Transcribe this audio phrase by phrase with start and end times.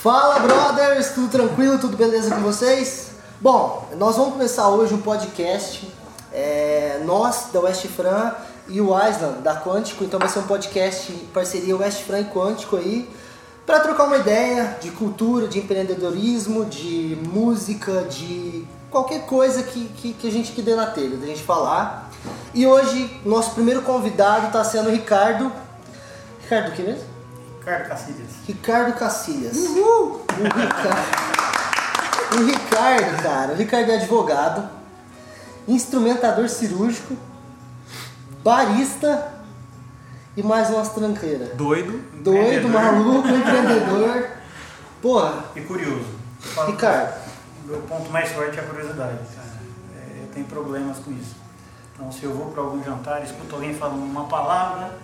[0.00, 1.08] Fala, brothers!
[1.08, 1.76] Tudo tranquilo?
[1.76, 3.10] Tudo beleza com vocês?
[3.40, 5.92] Bom, nós vamos começar hoje um podcast.
[6.32, 8.32] É, nós, da West Fran,
[8.68, 10.04] e o Island, da Quântico.
[10.04, 13.10] Então vai ser um podcast em parceria West Fran e Quântico aí.
[13.66, 20.12] Para trocar uma ideia de cultura, de empreendedorismo, de música, de qualquer coisa que, que,
[20.12, 22.08] que a gente que dê na telha, da gente falar.
[22.54, 25.50] E hoje, nosso primeiro convidado está sendo o Ricardo.
[26.40, 27.17] Ricardo o que mesmo?
[27.68, 28.30] Ricardo Cacilhas.
[28.46, 29.56] Ricardo Cacilhas.
[29.56, 30.22] Uhul!
[30.30, 34.68] O Ricardo, o Ricardo, cara, o Ricardo é advogado,
[35.66, 37.14] instrumentador cirúrgico,
[38.42, 39.32] barista
[40.36, 41.50] e mais umas tranqueiras.
[41.54, 42.00] Doido.
[42.22, 44.28] Doido, maluco, empreendedor.
[45.02, 46.06] Porra, E curioso.
[46.66, 47.14] Ricardo.
[47.66, 49.48] meu ponto mais forte é a curiosidade, cara.
[49.94, 51.36] É, eu tenho problemas com isso.
[51.94, 54.96] Então, se eu vou para algum jantar, escuto alguém falando uma palavra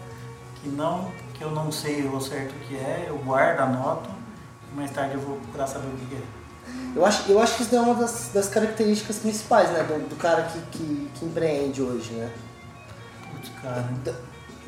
[0.63, 4.09] que não que eu não sei ao certo o que é, eu guardo, anoto,
[4.73, 6.19] e mais tarde eu vou procurar saber o que é.
[6.97, 10.17] Eu acho, eu acho que isso é uma das, das características principais, né, do, do
[10.17, 12.31] cara que, que, que empreende hoje, né?
[13.33, 13.85] Putz, cara.
[14.05, 14.13] Da-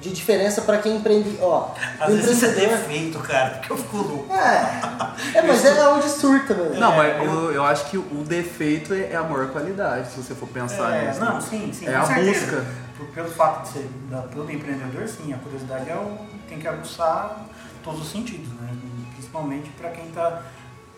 [0.01, 1.71] De diferença para quem empreende, ó.
[1.99, 4.33] Às o vezes isso é defeito, cara, porque eu fico louco.
[4.35, 6.75] É, é, mas é onde surta, mano.
[6.79, 10.35] Não, É, mas eu, eu acho que o defeito é a maior qualidade, se você
[10.35, 11.21] for pensar É, nisso.
[11.21, 11.87] não, sim, sim.
[11.87, 12.47] É a certeza.
[12.47, 12.65] busca.
[12.99, 16.67] Por- pelo fato de ser da, todo empreendedor, sim, a curiosidade é o, tem que
[16.69, 17.47] aguçar
[17.83, 18.75] todos os sentidos, né?
[19.13, 20.43] Principalmente para quem tá,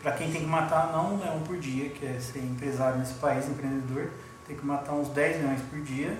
[0.02, 3.14] para quem tem que matar não um leão por dia, que é ser empresário nesse
[3.14, 4.10] país, empreendedor,
[4.46, 6.18] tem que matar uns 10 leões por dia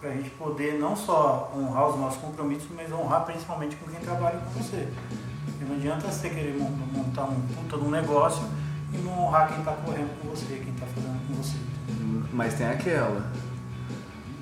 [0.00, 4.00] para a gente poder não só honrar os nossos compromissos, mas honrar principalmente com quem
[4.00, 4.88] trabalha com você.
[5.46, 8.42] Porque não adianta você querer mon- montar um puta de um negócio
[8.92, 11.56] e não honrar quem está correndo com você, quem está fazendo com você.
[12.32, 13.30] Mas tem aquela.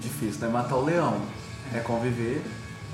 [0.01, 1.21] Difícil não é matar o leão,
[1.73, 2.43] é conviver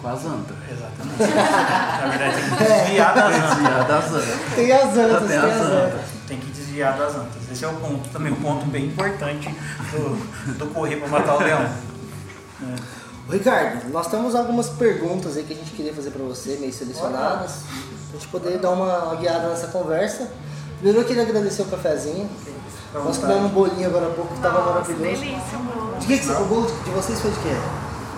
[0.00, 0.56] com as antas.
[0.70, 1.18] Exatamente.
[2.00, 3.48] Na verdade, tem que desviar das antas.
[3.56, 4.54] Desviar das antas.
[4.54, 5.72] Tem as antas, Tem tem as as antas.
[5.72, 6.00] antas.
[6.28, 7.50] Tem que desviar das antas.
[7.50, 9.48] Esse é o ponto, também um ponto bem importante
[9.92, 11.62] do, do correr para matar o leão.
[11.62, 12.98] É.
[13.30, 17.62] Ricardo, nós temos algumas perguntas aí que a gente queria fazer pra você, meio selecionadas,
[18.10, 20.30] pra gente poder dar uma guiada nessa conversa.
[20.76, 22.28] Primeiro eu queria agradecer o cafezinho.
[22.38, 23.20] Fica à Nós vontade.
[23.34, 25.02] comemos um bolinho agora há pouco que tava Nossa, maravilhoso.
[25.20, 25.98] delícia, amor.
[25.98, 27.56] De que que o bolo de vocês foi de quê?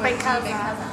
[0.03, 0.90] Bem casado.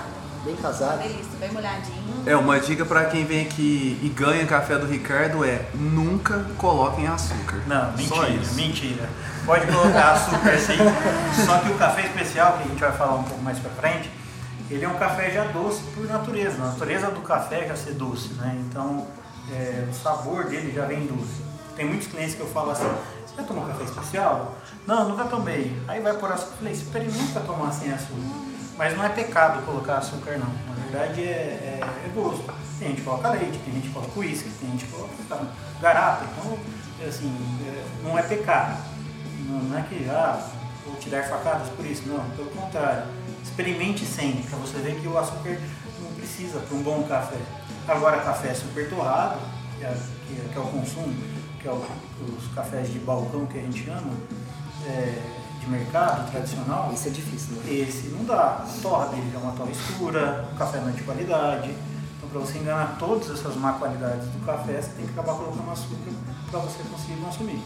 [0.48, 1.00] Bem casado?
[1.00, 2.24] Delícia, bem molhadinho.
[2.26, 7.06] É, uma dica pra quem vem aqui e ganha café do Ricardo é nunca coloquem
[7.06, 7.62] açúcar.
[7.68, 9.10] Não, mentira, mentira.
[9.46, 10.78] Pode colocar açúcar sim.
[11.46, 14.10] Só que o café especial, que a gente vai falar um pouco mais pra frente,
[14.72, 16.56] ele é um café já doce por natureza.
[16.64, 18.58] A natureza do café é já ser doce, né?
[18.70, 19.06] Então
[19.52, 21.42] é, o sabor dele já vem doce.
[21.76, 22.90] Tem muitos clientes que eu falo assim,
[23.26, 24.56] você já tomou café especial?
[24.88, 25.78] Não, nunca tomei.
[25.90, 26.52] Aí vai por açúcar.
[26.52, 28.48] Eu falei, experimenta tomar sem açúcar.
[28.78, 30.48] Mas não é pecado colocar açúcar não.
[30.76, 32.44] Na verdade é, é, é gosto.
[32.80, 35.14] Tem gente que coloca leite, tem gente que coloca uísque, tem gente que coloca
[35.82, 36.26] garapa.
[36.26, 36.58] Então,
[37.08, 37.34] assim,
[37.68, 38.78] é, não é pecado.
[39.48, 40.40] Não, não é que, ah,
[40.86, 42.04] vou te dar facadas por isso.
[42.08, 43.04] Não, pelo contrário.
[43.44, 45.58] Experimente sem, para você ver que o açúcar
[46.02, 47.38] não precisa para um bom café.
[47.88, 49.40] Agora, café super torrado,
[49.80, 51.16] que é, que é- é o consumo,
[51.60, 51.86] que é o-
[52.38, 54.12] os cafés de balcão que a gente chama,
[54.86, 55.20] é,
[55.68, 57.74] de mercado tradicional, Isso é difícil, né?
[57.74, 58.64] esse não dá.
[58.64, 61.70] A torra dele é uma torra escura, o café não é de qualidade.
[62.18, 65.70] Então, para você enganar todas essas má qualidades do café, você tem que acabar colocando
[65.70, 66.12] açúcar
[66.50, 67.62] para você conseguir consumir.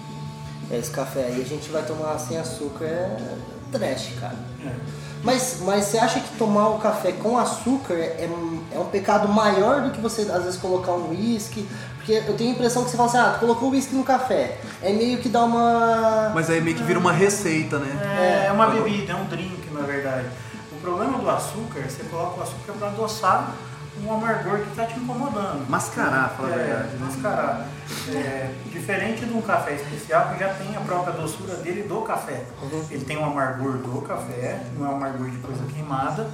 [0.70, 3.38] É, esse café aí a gente vai tomar sem açúcar é
[3.72, 4.36] trash, cara.
[4.66, 4.76] É.
[5.24, 8.28] Mas, mas você acha que tomar o café com açúcar é,
[8.72, 11.68] é um pecado maior do que você às vezes colocar um uísque?
[12.02, 14.58] Porque eu tenho a impressão que você fala assim, ah, tu colocou uísque no café.
[14.82, 16.32] É meio que dá uma.
[16.34, 17.96] Mas aí meio que vira uma receita, né?
[18.20, 20.26] É, é uma bebida, é um drink, na verdade.
[20.72, 23.54] O problema do açúcar, você coloca o açúcar para adoçar
[24.04, 25.70] um amargor que está te incomodando.
[25.70, 26.88] Mascarar, fala a É, verdade.
[26.88, 26.98] né?
[27.06, 27.68] mascarar.
[28.10, 32.46] É, diferente de um café especial que já tem a própria doçura dele do café.
[32.64, 32.84] Uhum.
[32.90, 36.28] Ele tem um amargor do café, não é um amargor de coisa queimada,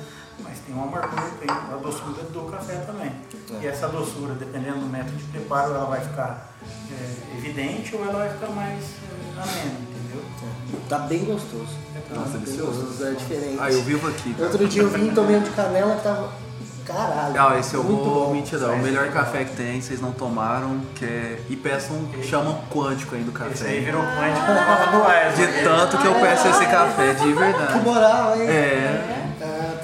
[0.43, 3.11] mas tem um amargor, tem a doçura do café também.
[3.59, 3.63] É.
[3.63, 6.49] E essa doçura, dependendo do método de preparo, ela vai ficar
[6.91, 10.23] é, evidente ou ela vai ficar mais é, amena, entendeu?
[10.89, 11.67] Tá bem gostoso.
[12.13, 12.81] Nossa, Bem delicioso.
[12.85, 13.57] gostoso, é diferente.
[13.59, 14.33] Ah, eu vivo aqui.
[14.33, 14.45] cara.
[14.45, 16.29] Outro dia eu vim e tomei um de canela que tava.
[16.85, 17.35] Caralho.
[17.41, 18.33] Ah, esse eu muito vou bom.
[18.33, 18.73] mentir não.
[18.75, 21.41] O melhor café que tem, vocês não tomaram, que é.
[21.49, 23.79] E peçam, chamam quântico aí do Esse aí café.
[23.85, 24.47] virou quântico.
[25.35, 27.79] De tanto que eu peço esse café, de Que verdade.
[27.83, 28.47] moral, hein?
[28.47, 29.26] É.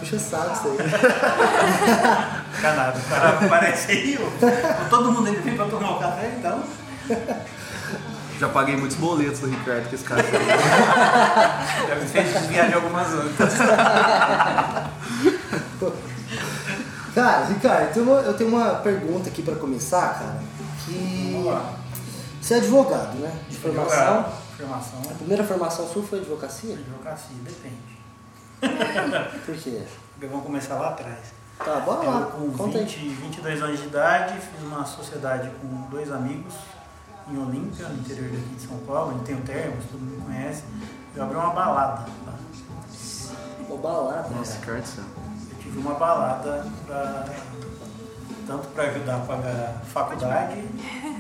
[0.03, 0.77] Puxa saco isso aí.
[2.61, 4.89] Canado, o cara aparece aí, ó.
[4.89, 6.61] todo mundo ele vem pra tomar o café, então.
[8.37, 10.23] Já paguei muitos boletos do Ricardo com esse café.
[11.87, 13.53] Já me fez desviar de algumas antas.
[17.15, 20.43] Cara, Ricardo, eu tenho uma, pergunta aqui pra começar, cara.
[20.85, 21.41] Que.
[22.41, 23.31] Você é advogado, né?
[23.49, 24.17] De formação.
[24.17, 25.01] Advogado, Formação.
[25.09, 26.75] A primeira formação sua foi advocacia?
[26.75, 27.92] Advocacia, depende.
[29.45, 29.83] Por quê?
[30.13, 31.33] Porque vamos começar lá atrás.
[31.57, 32.19] Tá, bora lá.
[32.19, 33.09] Eu, com Conta 20, aí.
[33.09, 36.53] 22 anos de idade, fiz uma sociedade com dois amigos
[37.31, 39.11] em Olímpia, no interior daqui de São Paulo.
[39.11, 40.63] A gente tem o Termos, todo mundo conhece.
[41.15, 42.33] Eu abri uma balada lá.
[43.69, 44.29] Ô, balada.
[44.29, 44.77] Nossa, cara.
[44.77, 47.25] Eu tive uma balada pra,
[48.47, 50.67] tanto para ajudar a pagar a faculdade,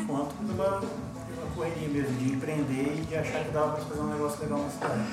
[0.07, 4.07] quanto pela, pela correria mesmo, de empreender e de achar que dava para fazer um
[4.07, 5.03] negócio legal na cidade.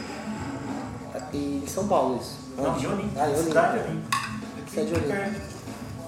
[1.33, 2.39] Em São Paulo isso?
[2.57, 3.45] Não, de Olímpia, Ah, em Olímpia.
[3.49, 4.19] cidade de Olímpia.
[4.67, 5.17] Você é de Olímpia.
[5.17, 5.61] perto.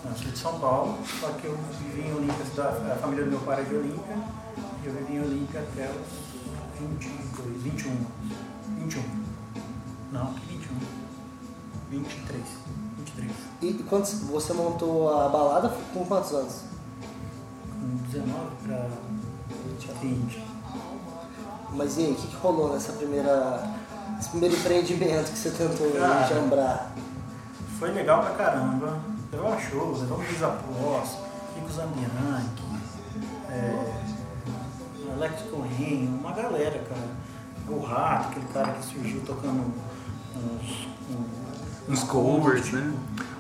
[0.05, 3.41] Não, sou de São Paulo, só que eu vivi em Olímpia, a família do meu
[3.41, 4.17] pai é de Olímpia,
[4.83, 8.07] e eu vivi em Olímpia até os 22, 21 anos.
[8.79, 9.03] 21.
[10.13, 10.77] Não, que 21.
[11.91, 12.43] 23.
[12.99, 13.31] 23.
[13.63, 16.63] E e quando você montou a balada com quantos anos?
[17.81, 18.89] Com 19 para
[20.01, 20.43] 20.
[21.75, 23.82] Mas e aí, o que, que rolou nessa primeira.
[24.19, 26.25] Esse primeiro empreendimento que você tentou Cara.
[26.27, 26.93] enjambrar?
[27.79, 28.99] Foi legal pra caramba.
[29.33, 31.17] Levou shows, levou Luiz Após,
[31.57, 32.47] Rico Zambianchi,
[33.51, 34.03] é,
[35.15, 37.23] Alex Cohen, uma galera, cara.
[37.69, 39.73] O Rato, aquele cara que surgiu tocando
[40.37, 40.89] uns.
[41.11, 41.43] um-
[41.89, 42.93] Uns covers, né?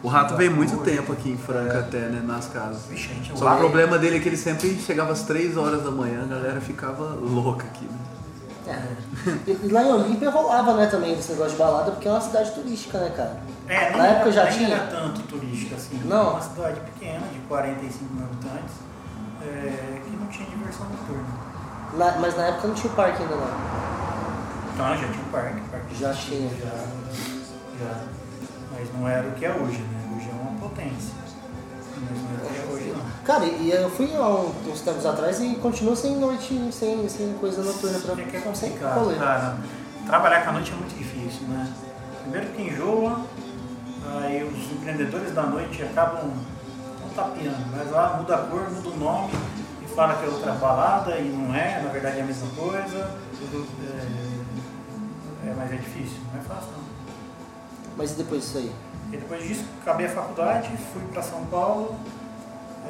[0.02, 2.20] O rato veio muito tempo aqui em Franca até, né?
[2.26, 2.86] Nas casas.
[2.86, 5.92] Vixe, a Só o problema dele é que ele sempre chegava às 3 horas da
[5.92, 7.98] manhã, a galera ficava louca aqui, né?
[8.66, 8.82] É.
[9.46, 12.52] E, lá em Olímpia rolava, né, também esse negócio de balada, porque é uma cidade
[12.52, 13.40] turística, né, cara?
[13.68, 14.74] É, nem Na época já tinha?
[14.76, 16.00] era tanto turística assim.
[16.04, 16.30] Não?
[16.30, 18.74] Uma cidade pequena, de 45 mil habitantes,
[19.42, 21.24] é, que não tinha diversão noturna.
[21.98, 23.48] Na- mas na época não tinha o parque ainda não.
[24.74, 26.48] Então já tinha um parque, parque Já tinha.
[26.50, 28.04] Já, já.
[28.72, 30.16] Mas não era o que é hoje, né?
[30.16, 31.14] Hoje é uma potência.
[32.00, 32.81] Mas não era o que é hoje não.
[33.24, 37.62] Cara, e eu fui há uns tempos atrás e continua sem noite, sem, sem coisa
[37.62, 39.16] noturna pra É que é sem complicado, rolê.
[39.16, 39.56] cara.
[40.06, 41.72] Trabalhar com a noite é muito difícil, né?
[42.22, 43.20] Primeiro que enjoa,
[44.22, 46.30] aí os empreendedores da noite acabam
[47.00, 49.32] não tapeando, mas lá muda a cor, muda o nome
[49.82, 53.08] e fala que é outra balada e não é, na verdade é a mesma coisa.
[55.44, 56.82] É, é, mas é difícil, não é fácil não.
[57.96, 58.72] Mas e depois disso aí?
[59.12, 61.94] E depois disso, acabei a faculdade, fui para São Paulo,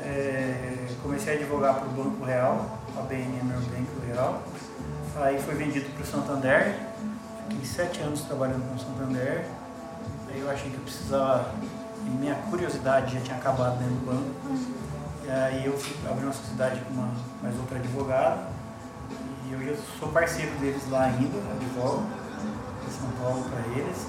[0.05, 4.43] é, comecei a advogar para o Banco Real, a BNM era o Banco Real.
[5.17, 6.75] Aí foi vendido para o Santander,
[7.49, 9.45] fiquei sete anos trabalhando com o Santander.
[10.29, 11.51] Aí eu achei que eu precisava,
[12.07, 14.57] e minha curiosidade já tinha acabado dentro do banco.
[15.25, 17.11] E aí eu fui abrir uma sociedade com uma,
[17.43, 18.47] mais outra advogada.
[19.47, 22.05] E eu sou parceiro deles lá ainda, advogo
[22.87, 24.07] em São Paulo para eles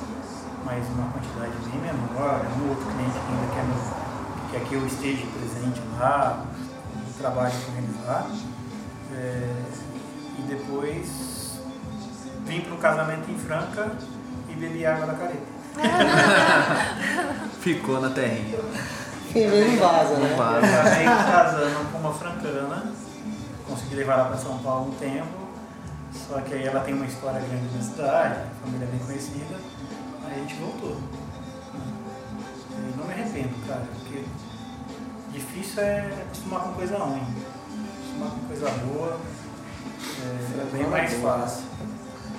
[0.65, 4.02] mas uma quantidade bem menor, um outro cliente que ainda quer, no-
[4.53, 6.45] quer que eu esteja presente lá,
[6.95, 8.29] no trabalho com eles lá.
[9.15, 9.49] É,
[10.39, 11.59] e depois
[12.45, 13.91] vim para o casamento em Franca
[14.49, 15.53] e bebi água da careta.
[17.61, 18.59] Ficou na terrinha.
[19.33, 20.19] Vê não vaza, né?
[20.19, 20.81] Não Eu vaza.
[20.81, 22.83] acabei casando com uma francana,
[23.67, 25.47] consegui levar ela para São Paulo um tempo,
[26.27, 29.55] só que aí ela tem uma história grande na cidade, família é bem conhecida,
[30.25, 30.97] aí a gente voltou.
[33.67, 34.23] Cara, porque
[35.31, 37.23] difícil é acostumar com coisa ruim.
[37.97, 39.19] Acostumar com coisa boa
[40.21, 41.63] é, é bem mais fácil.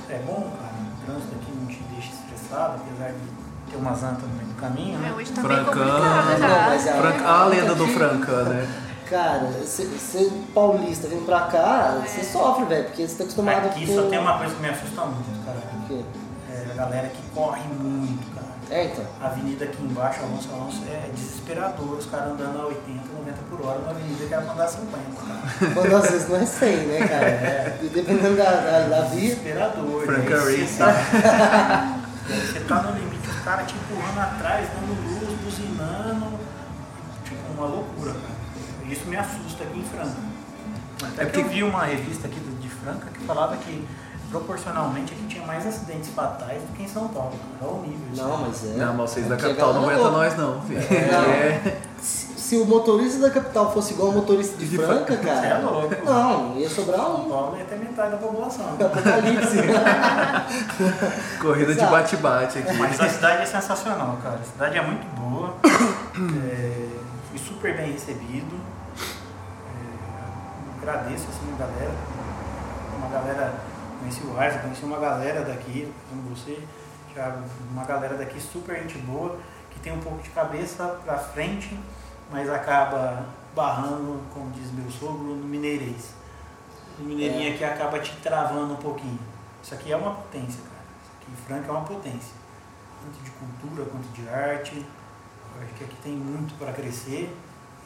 [0.09, 4.23] É bom, cara, o trânsito aqui não te deixa estressado, apesar de ter umas antas
[4.23, 5.09] no meio do caminho, né?
[5.09, 6.39] É, hoje tá já.
[6.39, 8.81] Não, mas é- Franca, a lenda do Franca, né?
[9.11, 13.95] Cara, ser paulista vindo pra cá, você sofre, velho, porque você tá acostumado Aqui com...
[13.95, 15.59] só tem uma coisa que me assusta muito, cara.
[15.59, 16.05] O quê?
[16.51, 18.34] É a galera que corre muito.
[18.75, 19.05] É, então.
[19.23, 21.97] A avenida aqui embaixo, Alonso Alonso, é desesperador.
[21.97, 24.97] Os caras andando a 80, 90 por hora numa avenida que era pra andar 50,
[25.21, 25.71] cara.
[25.75, 27.79] Quando às vezes não é 100, né, cara?
[27.83, 29.21] E dependendo da, da, da via...
[29.21, 30.05] Desesperador.
[30.07, 30.67] Franca E aí Racing.
[30.67, 36.39] Você tá, você tá no limite, os caras te empurrando atrás, dando luz, buzinando.
[37.25, 38.35] Tipo, uma loucura, cara.
[38.93, 40.17] Isso me assusta aqui em Franca.
[41.01, 43.87] Até É que eu porque- vi uma revista aqui de Franca que falava que
[44.35, 47.33] proporcionalmente aqui tinha mais acidentes fatais do que em São Paulo.
[47.61, 47.71] Cara.
[47.71, 48.23] Olha o nível disso.
[48.23, 48.69] Não, mas é...
[48.77, 50.19] Não, mas vocês da Aqui a capital não aguentam louca.
[50.19, 50.61] nós não.
[50.63, 50.81] filho.
[50.81, 51.31] Não.
[51.31, 51.77] É.
[52.03, 55.41] Se, se o motorista da capital fosse igual ao motorista de De Franca, Franca, cara...
[55.41, 56.05] Você é louco.
[56.05, 58.67] Não, ia sobrar São um Paulo ia ter metade da população.
[58.75, 59.57] apocalipse.
[61.41, 61.93] Corrida de Exato.
[61.93, 62.77] bate-bate aqui.
[62.77, 64.41] Mas a cidade é sensacional, cara.
[64.43, 65.55] A cidade é muito boa.
[66.17, 66.89] É,
[67.29, 68.55] fui super bem recebido.
[69.67, 71.91] É, agradeço assim a galera.
[72.97, 73.53] Uma galera,
[74.05, 76.61] conheci o Arza, conheci uma galera daqui, como você,
[77.13, 79.39] Thiago, uma galera daqui super gente boa,
[79.71, 81.79] que tem um pouco de cabeça pra frente,
[82.31, 86.11] mas acaba barrando, como diz meu sogro, no mineirês.
[86.99, 89.19] o mineirinho aqui acaba te travando um pouquinho.
[89.63, 90.85] Isso aqui é uma potência, cara.
[91.03, 92.35] Isso aqui Franca é uma potência.
[93.03, 94.77] Tanto de cultura quanto de arte.
[94.77, 97.35] Eu acho que aqui tem muito para crescer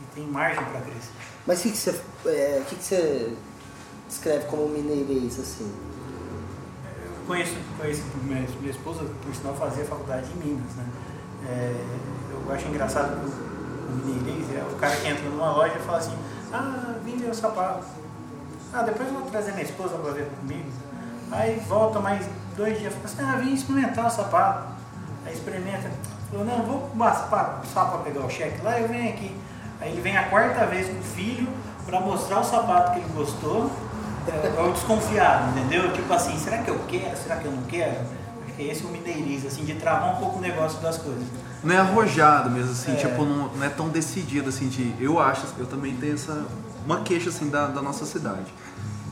[0.00, 1.12] e tem margem para crescer.
[1.46, 3.36] Mas o que, que, você, é, que, que você
[4.08, 5.97] descreve como mineirês, assim?
[7.28, 10.84] Conheço, conheço minha, minha esposa, por sinal, fazia faculdade em Minas, né?
[11.46, 11.84] É,
[12.32, 15.98] eu acho engraçado o, o mineirês é o cara que entra numa loja e fala
[15.98, 16.16] assim,
[16.50, 17.84] ah, vim ver o sapato.
[18.72, 20.70] Ah, depois eu vou trazer minha esposa para ver comigo.
[21.30, 24.68] Aí volta mais dois dias, fala assim, ah, vim experimentar o sapato.
[25.26, 25.90] Aí experimenta.
[26.30, 29.36] Falou, não, vou passar para pegar o cheque lá, eu venho aqui.
[29.82, 31.48] Aí ele vem a quarta vez com o filho
[31.84, 33.70] para mostrar o sapato que ele gostou.
[34.30, 35.92] É, o desconfiado, entendeu?
[35.92, 37.16] Tipo assim, será que eu quero?
[37.16, 37.96] Será que eu não quero?
[38.46, 41.22] Acho que esse é o mineiriz, assim, de travar um pouco o negócio das coisas.
[41.64, 42.96] Não é arrojado mesmo, assim, É.
[42.96, 44.94] tipo, não, não é tão decidido, assim, de...
[45.00, 46.44] Eu acho, eu também tenho essa...
[46.84, 48.46] Uma queixa, assim, da, da nossa cidade.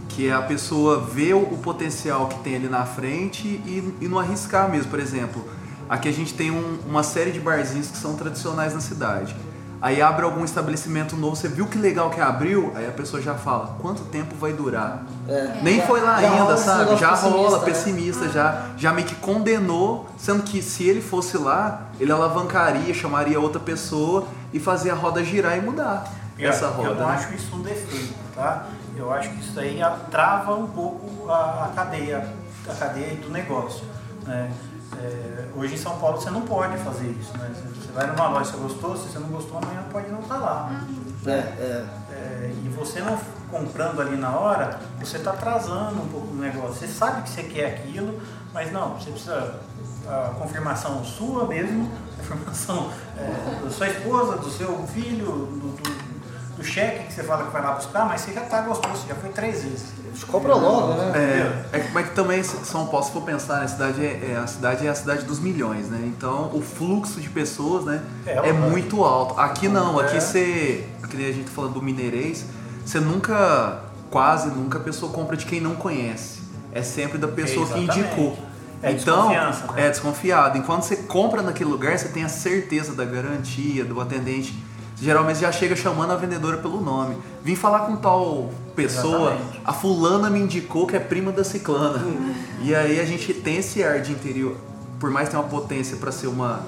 [0.08, 4.08] Que é a pessoa ver o, o potencial que tem ali na frente e, e
[4.08, 4.90] não arriscar mesmo.
[4.90, 5.46] Por exemplo,
[5.88, 9.36] aqui a gente tem um- uma série de barzinhos que são tradicionais na cidade.
[9.80, 13.34] Aí abre algum estabelecimento novo, você viu que legal que abriu, aí a pessoa já
[13.34, 15.02] fala, quanto tempo vai durar?
[15.28, 15.60] É.
[15.62, 16.96] Nem foi lá já ainda, sabe?
[16.96, 17.64] Já rola, né?
[17.64, 23.38] pessimista, já, já meio que condenou, sendo que se ele fosse lá, ele alavancaria, chamaria
[23.38, 26.88] outra pessoa e fazia a roda girar e mudar Eu- essa roda.
[26.88, 27.14] Eu não né?
[27.14, 28.66] acho isso um defeito, tá?
[28.96, 29.78] Eu acho que isso aí
[30.10, 32.26] trava um pouco a, a cadeia,
[32.66, 33.84] a cadeia do negócio.
[34.26, 34.50] Né?
[35.02, 37.50] É, hoje em São Paulo você não pode fazer isso, né?
[37.80, 40.70] Você vai numa loja, você gostou, se você não gostou, amanhã pode não estar lá.
[41.26, 41.86] É, é.
[42.12, 43.18] É, e você não
[43.50, 46.74] comprando ali na hora, você está atrasando um pouco o negócio.
[46.74, 48.20] Você sabe que você quer aquilo,
[48.54, 49.60] mas não, você precisa
[50.08, 56.05] a confirmação sua mesmo, confirmação é, da sua esposa, do seu filho, do, do-
[56.56, 59.08] do cheque que você fala que vai lá buscar, mas você já está gostoso, você
[59.08, 59.84] já foi três vezes.
[60.26, 61.12] Compra logo, né?
[61.72, 64.32] É, é que- mas que também São Paulo, se for pensar, né, a cidade é,
[64.32, 66.00] é- a cidade é a cidade dos milhões, né?
[66.04, 69.38] Então o fluxo de pessoas, né, É, é, muito alto.
[69.38, 70.20] Aqui não, aqui É.
[70.20, 72.46] você, que nem a gente falando do mineirês,
[72.84, 76.40] você nunca, quase nunca a pessoa compra de quem não conhece.
[76.72, 78.38] É sempre da pessoa que indicou.
[78.82, 79.86] É então, desconfiança, né?
[79.86, 80.58] é desconfiado.
[80.58, 84.54] Enquanto você compra naquele lugar, você tem a certeza da garantia, do atendente.
[85.00, 87.16] Geralmente já chega chamando a vendedora pelo nome.
[87.44, 89.60] Vim falar com tal pessoa, Exatamente.
[89.64, 92.02] a fulana me indicou que é prima da ciclana.
[92.62, 94.56] E aí a gente tem esse ar de interior,
[94.98, 96.60] por mais que tenha uma potência para ser uma,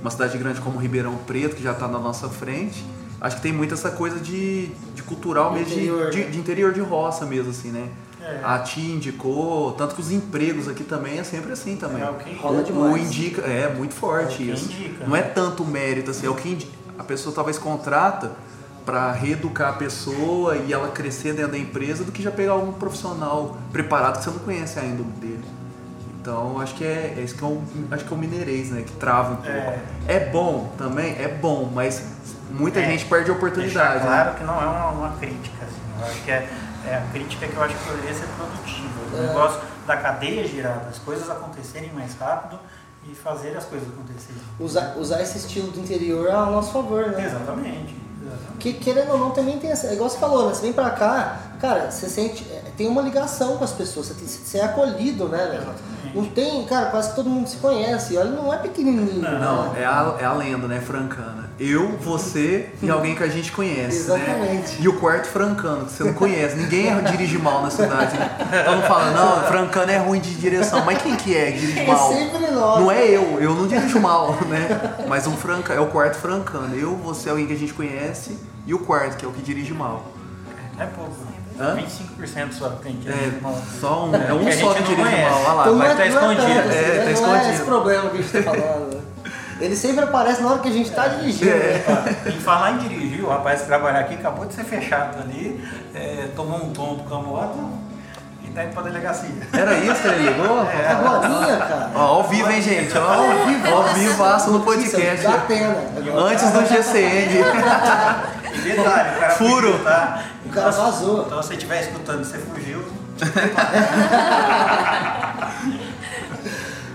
[0.00, 2.82] uma cidade grande como Ribeirão Preto, que já está na nossa frente,
[3.20, 6.30] acho que tem muito essa coisa de, de cultural mesmo, de- Interior, de, né?
[6.30, 7.88] de interior de roça mesmo, assim, né?
[8.22, 8.40] É.
[8.42, 12.02] A tia indicou, tanto que os empregos aqui também é sempre assim também.
[12.02, 12.94] É o que- Rola O- demais.
[12.94, 14.72] O indica, é muito forte É o que isso.
[14.72, 18.32] indica, Não é tanto mérito assim, é o que indi- a pessoa talvez contrata
[18.84, 22.72] para reeducar a pessoa e ela crescer dentro da empresa do que já pegar algum
[22.72, 25.44] profissional preparado que você não conhece ainda dele.
[26.20, 28.82] Então acho que é, é isso que é o, acho que é o mineirês, né?
[28.82, 29.48] Que trava um pouco.
[29.50, 29.78] É.
[30.06, 32.02] É, bom também, é bom, mas
[32.50, 34.00] muita É, gente perde a oportunidade.
[34.00, 34.06] né?
[34.06, 35.80] claro que não é uma, uma crítica, assim.
[36.00, 36.48] Eu acho que é,
[36.86, 38.88] é a crítica que eu acho que poderia ser produtiva.
[39.12, 39.26] O É.
[39.28, 42.58] negócio da cadeia girar, das coisas acontecerem mais rápido
[43.10, 44.40] e fazer as coisas acontecerem.
[44.58, 47.26] Usar, usar esse estilo do interior ao nosso favor, né?
[47.26, 47.96] Exatamente.
[48.22, 48.58] exatamente.
[48.58, 49.88] Que querendo ou não, também tem essa.
[49.88, 50.54] é Igual você falou, né?
[50.54, 52.44] Você vem pra cá, cara, você sente.
[52.50, 55.54] é, Tem uma ligação com as pessoas, você, tem, você é acolhido, né, velho?
[55.62, 56.16] Exatamente.
[56.16, 58.16] Não tem, cara, quase que todo mundo se conhece.
[58.16, 59.20] Olha, não é pequenininho.
[59.20, 59.82] Não, né?
[59.82, 61.43] é a, é a lenda, né, francana.
[61.58, 64.16] Eu, você e alguém que a gente conhece, né?
[64.24, 64.82] Exatamente.
[64.82, 66.56] E o quarto francano, que você não conhece.
[66.56, 68.16] Ninguém dirige mal na cidade.
[68.18, 68.36] Né?
[68.62, 70.84] Então não fala, não, francano é ruim de direção.
[70.84, 72.12] Mas quem que é que dirige É mal?
[72.12, 72.80] sempre nós.
[72.80, 74.66] Não é eu, eu não dirijo mal, né?
[75.08, 76.74] Mas um franca, é o quarto francano.
[76.74, 79.72] Eu, você, alguém que a gente conhece, e o quarto, que é o que dirige
[79.72, 80.06] mal.
[80.78, 81.12] É pouco.
[81.60, 81.76] Hã?
[81.76, 83.56] 25% só que tem que É, mal.
[83.80, 85.40] só um, é um só que dirige mal.
[85.44, 86.42] Olha lá, Então vai não tá é, é escondido.
[86.42, 86.96] assim, É, né?
[86.98, 87.52] tá não é escondido.
[87.54, 88.93] esse problema que a gente tá falando.
[89.60, 91.50] Ele sempre aparece na hora que a gente tá dirigindo.
[91.50, 91.84] É.
[91.88, 92.16] né?
[92.26, 96.28] Em falar em dirigir, o rapaz que trabalha aqui acabou de ser fechado ali, é,
[96.34, 97.70] tomou um tombo com a moto
[98.44, 99.30] e tá indo pra delegacia.
[99.52, 100.60] Era isso que ele ligou?
[100.60, 101.90] Agorinha, cara.
[101.94, 102.96] Ó, ao vivo, hein, gente?
[102.98, 105.24] Ó, ao vivo, ao vivaço no podcast.
[105.24, 105.76] Da pena.
[106.18, 107.38] Antes do GCN.
[108.54, 109.72] E detalhe, o cara Furo.
[109.72, 110.22] fugiu, tá?
[110.44, 111.24] O cara vazou.
[111.26, 112.84] Então se você estiver escutando você fugiu,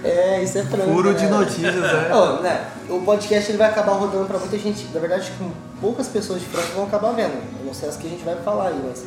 [0.04, 0.92] É, isso é franco.
[0.92, 1.30] Furo de né?
[1.30, 2.16] notícias, é.
[2.16, 4.88] Ô, né, o podcast ele vai acabar rodando pra muita gente.
[4.94, 5.52] Na verdade, acho que
[5.82, 7.34] poucas pessoas de Franca vão acabar vendo.
[7.60, 9.04] Eu não sei as que a gente vai falar aí, mas.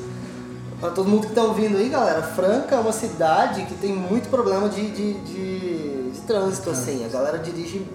[0.80, 4.28] Pra todo mundo que tá ouvindo aí, galera, Franca é uma cidade que tem muito
[4.28, 7.04] problema de, de, de, de trânsito, assim.
[7.04, 7.86] A galera dirige.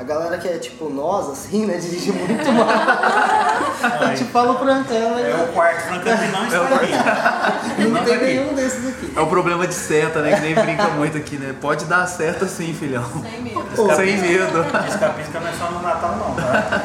[0.00, 2.66] A galera que é tipo nós, assim, né, dirige muito mal.
[4.00, 7.86] A gente fala o Francano, é o quarto francano que não está aqui.
[7.86, 9.12] não tem nenhum desses aqui.
[9.14, 10.36] É o problema de seta, né?
[10.36, 11.54] Que nem brinca muito aqui, né?
[11.60, 13.04] Pode dar seta sim, filhão.
[13.22, 13.62] Sem medo.
[13.76, 14.64] Pô, Sem medo.
[14.84, 16.82] Pisca-pisca não é só no Natal, não, tá?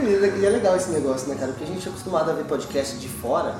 [0.00, 1.50] E é legal esse negócio, né, cara?
[1.50, 3.56] Porque a gente é acostumado a ver podcast de fora.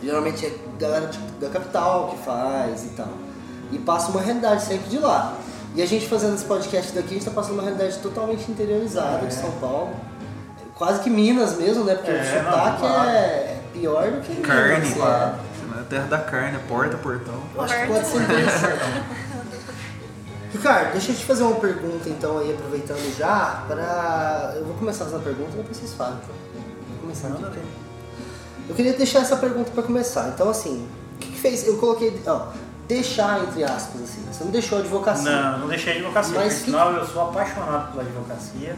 [0.00, 3.08] Geralmente é galera tipo, da capital que faz e tal.
[3.72, 5.34] E passa uma realidade sempre de lá.
[5.74, 9.18] E a gente fazendo esse podcast daqui, a gente tá passando uma realidade totalmente interiorizada
[9.18, 9.30] de É.
[9.30, 9.90] São Paulo.
[10.76, 11.94] Quase que Minas mesmo, né?
[11.94, 13.10] Porque É, o sotaque não, claro.
[13.10, 14.46] é pior do que Minas.
[14.46, 14.94] Carne.
[15.00, 15.50] é.
[15.80, 17.34] É terra da carne, é porta, portão.
[17.54, 18.66] Eu acho que pode ser isso.
[20.52, 24.52] Ricardo, deixa eu te fazer uma pergunta então aí, aproveitando já, pra.
[24.56, 26.18] Eu vou começar fazendo a pergunta depois vocês falam.
[26.88, 27.40] Vou começar aqui.
[27.42, 27.62] Manda ver.
[28.68, 30.28] Eu queria deixar essa pergunta pra começar.
[30.34, 31.66] Então assim, o que, que fez?
[31.66, 32.48] Eu coloquei, ó,
[32.94, 34.22] deixar entre aspas, assim.
[34.30, 35.30] Você não deixou a advocacia.
[35.30, 38.76] Não, não deixei a advocacia, Mas por que- sinal eu sou apaixonado pela advocacia.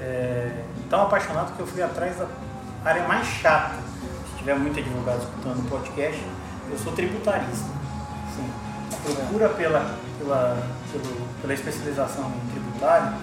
[0.00, 2.26] É, tão apaixonado que eu fui atrás da
[2.84, 3.74] área mais chata.
[4.30, 6.22] Se tiver muito advogado escutando o podcast,
[6.70, 7.68] eu sou tributarista.
[8.36, 8.48] Sim.
[8.92, 10.62] A procura pela, pela,
[10.92, 13.14] pelo- pela especialização em tributário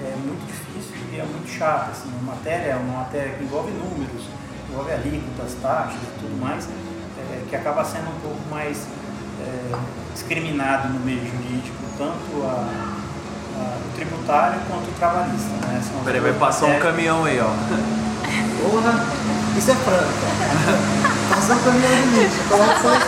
[0.00, 1.90] é muito difícil e é muito chata.
[1.92, 4.24] Assim, a matéria é uma matéria que envolve números,
[4.70, 6.68] envolve alíquotas, taxas e tudo mais,
[7.18, 8.86] é, que acaba sendo um pouco mais
[9.48, 9.76] é,
[10.14, 12.48] discriminado no meio jurídico, tanto a,
[13.56, 15.50] a- o tributário quanto o trabalhista.
[15.66, 15.82] Né?
[15.90, 17.48] São Peraí, vai passar um caminhão aí, ó.
[18.62, 19.04] Porra,
[19.56, 20.12] isso é franco.
[21.30, 23.00] Passou o caminhão de lixo, coloca né?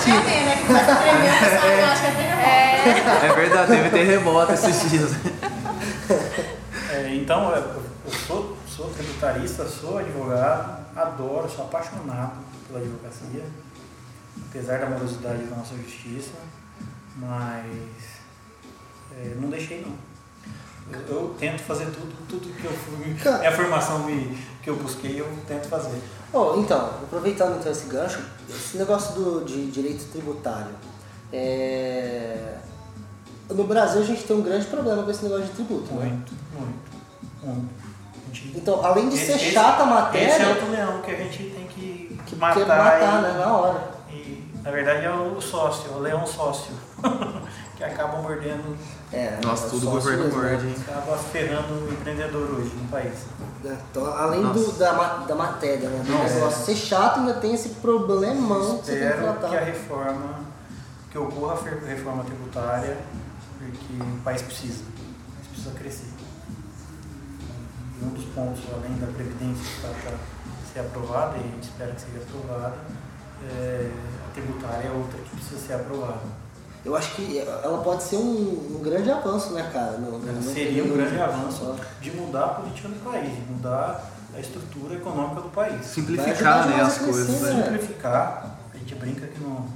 [0.59, 3.27] Que começa a tremer, a pessoa acha que é.
[3.29, 5.11] É verdade, teve terremoto esses dias.
[6.91, 7.63] É, então, eu,
[8.07, 12.33] eu sou, sou tributarista, sou advogado, adoro, sou apaixonado
[12.69, 13.45] pela advocacia,
[14.49, 16.33] apesar da morosidade da nossa justiça,
[17.17, 17.67] mas
[19.17, 19.93] é, não deixei não.
[20.93, 22.97] Eu, eu tento fazer tudo, tudo que eu fui,
[23.39, 26.01] minha formação me, que eu busquei, eu tento fazer.
[26.33, 30.73] Bom, então, aproveitando então esse gancho, esse negócio do, de direito tributário.
[31.33, 32.57] é,
[33.49, 36.07] No Brasil a gente tem um grande problema com esse negócio de tributo, né?
[36.07, 36.91] Muito, muito,
[37.45, 37.69] muito.
[38.31, 41.11] A gente- Então, além de ser esse- chata a Esse é matéria, outro leão que
[41.11, 42.67] a gente tem que, que matar.
[42.67, 44.00] matar, e- né, na hora.
[44.63, 46.73] Na verdade é o sócio, o leão sócio,
[47.77, 48.77] que acaba mordendo,
[49.13, 50.51] É, Nossa, é tudo sócio governo mesmo, né?
[50.53, 50.77] morde, hein?
[50.87, 53.15] acaba ferrando o empreendedor hoje no país.
[53.65, 54.93] Então, além do, da,
[55.27, 56.03] da matéria, né?
[56.05, 56.35] Do Nossa.
[56.35, 59.65] negócio ser chato, ainda tem esse problemão que você tem que Espero que a tratar.
[59.65, 60.41] reforma,
[61.11, 62.99] que ocorra a reforma tributária,
[63.59, 66.09] porque o país precisa, o país precisa crescer.
[68.01, 70.17] E um dos pontos, além da Previdência que está para
[70.73, 72.75] ser aprovada, e a gente espera que seja aprovada,
[73.43, 73.91] é,
[74.32, 76.21] tributária é outra que precisa ser aprovada.
[76.84, 79.93] Eu acho que ela pode ser um, um grande avanço, né, cara?
[79.99, 84.10] No, no- Seria um no- grande avanço de mudar a política do país, de mudar
[84.34, 85.84] a estrutura econômica do país.
[85.84, 87.28] Simplificar, né, as a coisas.
[87.43, 87.52] né?
[87.52, 87.62] Né?
[87.64, 89.66] Simplificar, a gente brinca que não,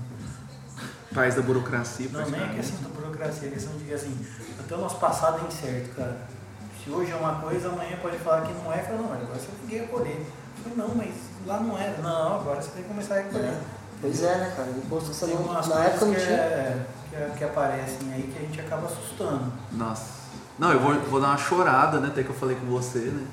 [1.15, 2.57] Paz da burocracia, não nem é praticamente.
[2.71, 4.27] questão da burocracia, é questão de que assim,
[4.59, 6.17] até o nosso passado é incerto, cara.
[6.83, 9.47] Se hoje é uma coisa, amanhã pode falar que não é, fala, não, agora você
[9.61, 10.27] tem que recolher.
[10.57, 11.15] Eu falei, não, mas
[11.47, 11.99] lá não era.
[12.03, 13.45] Não, agora você tem que começar a recolher.
[13.45, 13.61] É.
[14.05, 14.69] Pois é, né, cara?
[14.71, 16.41] Imposto que você Tem não, umas na época não coisas que, tinha.
[16.41, 19.53] é, que, que aparecem aí que a gente acaba assustando.
[19.73, 20.25] Nossa.
[20.59, 22.09] Não, eu vou, vou dar uma chorada, né?
[22.09, 23.27] Até que eu falei com você, né?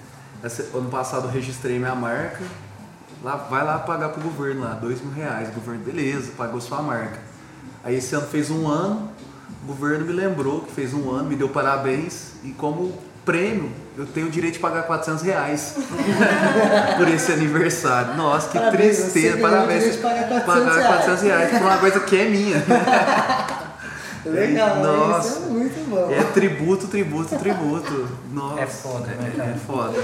[0.43, 2.41] Esse- ano passado eu registrei minha marca.
[3.23, 5.49] Lá, vai lá pagar pro governo lá, dois mil reais.
[5.49, 7.19] O governo, beleza, pagou sua marca.
[7.83, 9.11] Aí esse ano fez um ano,
[9.63, 12.31] o governo me lembrou que fez um ano, me deu parabéns.
[12.43, 12.93] E como
[13.25, 15.75] prêmio, eu tenho o direito de pagar 400 reais
[16.97, 18.15] por esse aniversário.
[18.15, 19.37] Nossa, que Parabéns, tristeza.
[19.37, 19.95] Parabéns.
[19.97, 20.87] pagar 400 Pagar reais.
[20.87, 22.63] 400 reais por uma coisa que é minha.
[24.23, 25.29] Legal, Nossa.
[25.29, 26.11] isso é muito bom.
[26.11, 28.07] É tributo, tributo, tributo.
[28.31, 28.59] Nossa.
[28.61, 29.49] É foda, né, é, cara?
[29.49, 30.03] É foda.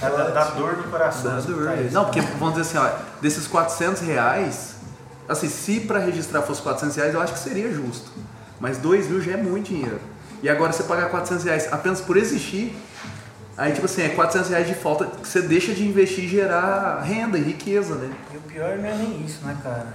[0.00, 1.30] Dá, dá- dor no coração.
[1.36, 1.78] Dá dor.
[1.84, 1.94] isso.
[1.94, 4.74] Não, porque vamos dizer assim, ó, desses 400 reais,
[5.28, 8.10] assim, se pra registrar fosse 400 reais, eu acho que seria justo.
[8.58, 10.00] Mas 2 mil já é muito dinheiro.
[10.42, 12.76] E agora você pagar 400 reais apenas por existir,
[13.56, 17.00] aí tipo assim, é 400 reais de falta que você deixa de investir e gerar
[17.02, 18.12] renda e riqueza, né?
[18.32, 19.86] E o pior não é nem isso, né, cara?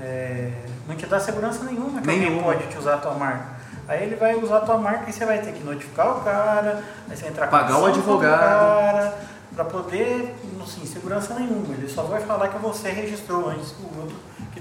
[0.00, 0.50] É,
[0.88, 2.42] não te dá segurança nenhuma que alguém Nenhuma.
[2.44, 3.44] pode te usar a tua marca.
[3.88, 6.82] Aí ele vai usar a tua marca e você vai ter que notificar o cara,
[7.08, 8.38] aí você vai entrar com Pagar o advogado.
[8.40, 9.18] cara,
[9.54, 11.74] pra poder, assim, segurança nenhuma.
[11.74, 14.16] Ele só vai falar que você registrou antes que o outro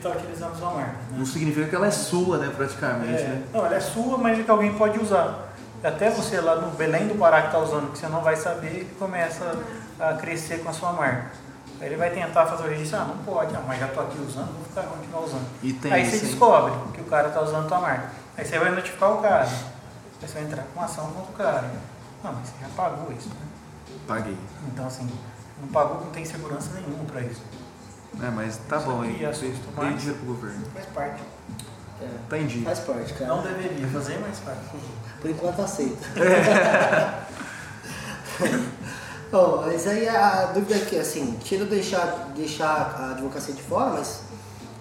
[0.08, 0.92] está utilizando a sua marca.
[0.92, 1.18] né?
[1.18, 3.44] Não significa que ela é sua, né, praticamente, É, né?
[3.54, 5.50] não, ela é sua, mas é que alguém pode usar.
[5.84, 8.68] Até você lá no Belém do Pará que está usando, que você não vai saber,
[8.68, 9.58] ele começa
[10.00, 11.32] a crescer com a sua marca.
[11.80, 14.20] Aí ele vai tentar fazer o registro, ah, não pode, ah, mas já estou aqui
[14.20, 15.46] usando, vou ficar continuar usando.
[15.64, 18.10] E tem Aí você descobre que o cara está usando a tua marca.
[18.38, 19.46] Aí você vai notificar o cara.
[19.46, 21.72] Aí você vai entrar com ação contra o cara.
[22.24, 23.36] Não, mas você já pagou isso, né?
[24.08, 24.38] Paguei.
[24.68, 25.10] Então assim,
[25.60, 27.42] não pagou, não tem segurança nenhuma para isso.
[28.20, 29.26] É, mas tá Isso bom aí.
[29.26, 29.98] assusta Dei mais.
[30.00, 30.66] dinheiro pro governo.
[30.74, 31.22] Faz parte.
[32.02, 32.64] É, Entendi.
[32.64, 33.36] faz parte, cara.
[33.36, 34.58] Não deveria fazer, mas faz.
[35.22, 36.08] Por enquanto aceita.
[39.32, 43.92] Bom, mas aí a dúvida é que, assim, tira deixar, deixar a advocacia de fora,
[43.92, 44.24] mas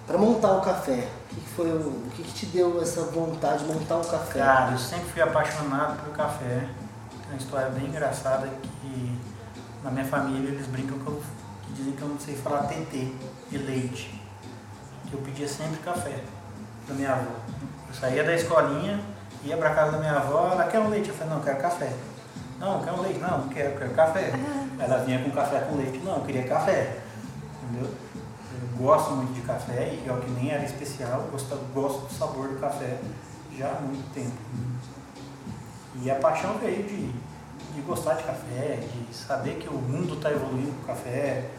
[0.05, 3.01] para montar o café, o que, que foi o, o que, que te deu essa
[3.03, 4.39] vontade de montar um café?
[4.39, 6.67] Cara, eu sempre fui apaixonado por café.
[7.11, 8.49] Tem uma história bem engraçada
[8.81, 9.17] que
[9.83, 11.21] na minha família eles brincam que, eu,
[11.75, 13.13] dizem que eu não sei falar TT
[13.51, 14.21] e leite.
[15.07, 16.19] Que eu pedia sempre café
[16.87, 17.35] da minha avó.
[17.87, 18.99] Eu saía da escolinha,
[19.43, 21.09] ia pra casa da minha avó, ela quer um leite?
[21.09, 21.93] Eu falei, não, eu quero café.
[22.59, 23.19] Não, quer um leite?
[23.19, 24.31] Não, não quero, eu quero café.
[24.79, 25.97] Ela vinha com café com leite.
[25.99, 26.99] Não, eu queria café.
[27.63, 27.91] Entendeu?
[28.61, 32.13] Eu gosto muito de café e eu que nem era especial, eu gosto, gosto do
[32.13, 32.97] sabor do café
[33.57, 34.31] já há muito tempo.
[36.01, 37.11] E a paixão veio de,
[37.75, 38.79] de gostar de café,
[39.09, 41.49] de saber que o mundo está evoluindo com o café.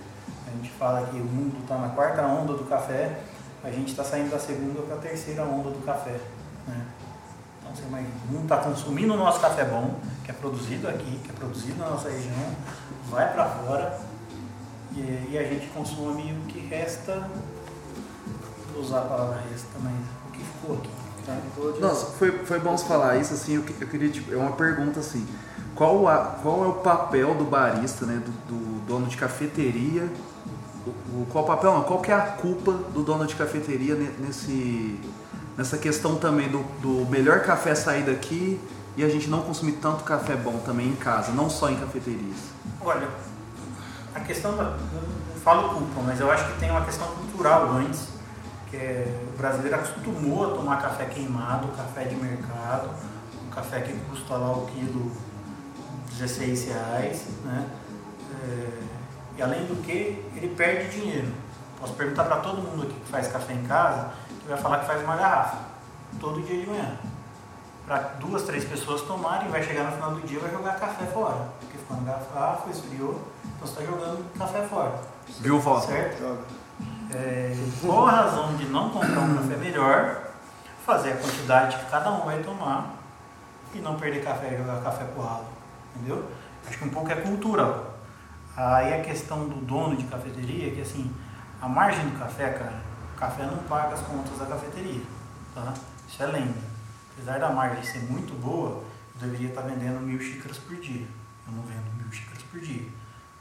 [0.53, 3.21] A gente fala que o mundo está na quarta onda do café,
[3.65, 6.21] a gente está saindo da segunda para a terceira onda do café.
[6.67, 6.87] Né?
[7.61, 11.19] Então você imagina, o mundo está consumindo o nosso café bom, que é produzido aqui,
[11.25, 12.55] que é produzido na nossa região,
[13.09, 13.99] vai para fora
[14.95, 17.27] e, e a gente consome o que resta,
[18.73, 19.95] vou usar a palavra resta, mas
[20.29, 20.91] o que ficou aqui.
[21.25, 21.39] Tá?
[21.81, 25.01] Nossa, foi, foi bom você falar isso, assim, eu, eu queria, tipo, é uma pergunta
[25.01, 25.27] assim,
[25.75, 30.11] qual, a, qual é o papel do barista, né, do, do dono de cafeteria,
[30.87, 34.99] o, qual papel, qual que é a culpa do dono de cafeteria ne- nesse,
[35.57, 38.61] nessa questão também do, do melhor café sair daqui
[38.97, 42.37] e a gente não consumir tanto café bom também em casa, não só em cafeterias?
[42.81, 43.09] Olha,
[44.15, 44.65] a questão da.
[44.65, 48.09] Não falo culpa, mas eu acho que tem uma questão cultural antes,
[48.71, 52.91] que é, o brasileiro acostumou a tomar café queimado, café de mercado,
[53.47, 55.11] um café que custa lá o quilo
[56.19, 57.67] 16 reais, né?
[58.45, 58.82] É,
[59.37, 61.33] e além do que, ele perde dinheiro.
[61.81, 64.87] Posso perguntar para todo mundo aqui que faz café em casa, que vai falar que
[64.87, 65.59] faz uma garrafa,
[66.21, 66.97] todo dia de manhã.
[67.87, 71.07] Para duas, três pessoas tomarem, vai chegar no final do dia e vai jogar café
[71.07, 71.49] fora.
[71.59, 74.93] Porque ficou na garrafa, esfriou, então você está jogando café fora.
[75.41, 75.81] Viu, vó?
[75.81, 76.21] Certo?
[76.21, 76.63] Joga.
[77.15, 80.23] É, qual a razão de não comprar um café melhor,
[80.87, 82.95] fazer a quantidade que cada um vai tomar
[83.75, 85.47] e não perder café e jogar café pro ralo?
[85.97, 86.25] Entendeu?
[86.67, 87.92] Acho que um pouco é cultural.
[88.57, 91.11] Aí a questão do dono de cafeteria, que assim,
[91.61, 92.83] a margem do café, cara,
[93.15, 95.03] o café não paga as contas da cafeteria.
[95.55, 95.73] Tá?
[96.09, 96.73] Isso é lenda.
[97.13, 98.85] Apesar da margem ser muito boa,
[99.15, 101.07] eu deveria estar vendendo mil xícaras por dia.
[101.47, 102.89] Eu não vendo mil xícaras por dia.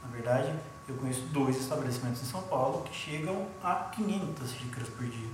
[0.02, 0.54] Na verdade,
[0.88, 5.30] eu conheço dois estabelecimentos em São Paulo que chegam a 500 xícaras por dia.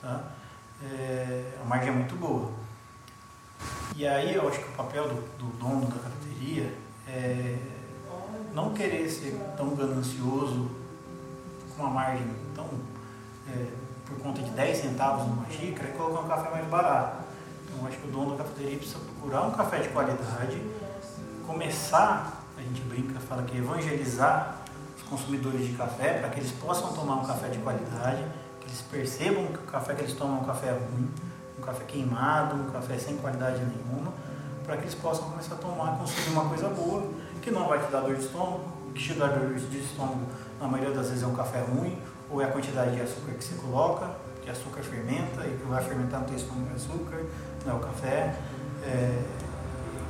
[0.00, 0.24] Tá?
[0.82, 2.52] É, a margem é muito boa.
[3.94, 6.74] E aí eu acho que o papel do, do dono da cafeteria
[7.06, 7.79] é
[8.54, 10.70] não querer ser tão ganancioso
[11.76, 12.66] com uma margem tão
[13.48, 13.66] é,
[14.06, 17.24] por conta de 10 centavos numa xícara e colocar um café mais barato.
[17.64, 20.60] Então acho que o dono da cafeteria precisa procurar um café de qualidade,
[21.46, 24.56] começar, a gente brinca, fala que evangelizar
[24.96, 28.24] os consumidores de café para que eles possam tomar um café de qualidade,
[28.60, 31.08] que eles percebam que o café que eles tomam é um café ruim,
[31.58, 34.12] um café queimado, um café sem qualidade nenhuma,
[34.64, 37.08] para que eles possam começar a tomar, consumir uma coisa boa,
[37.40, 40.20] que não vai te dar dor de estômago, o que te dá dor de estômago
[40.60, 41.98] na maioria das vezes é um café ruim,
[42.30, 44.10] ou é a quantidade de açúcar que você coloca,
[44.42, 47.24] que açúcar fermenta, e o que vai fermentar no teu estômago é açúcar,
[47.66, 48.34] não é o café.
[48.82, 49.22] É,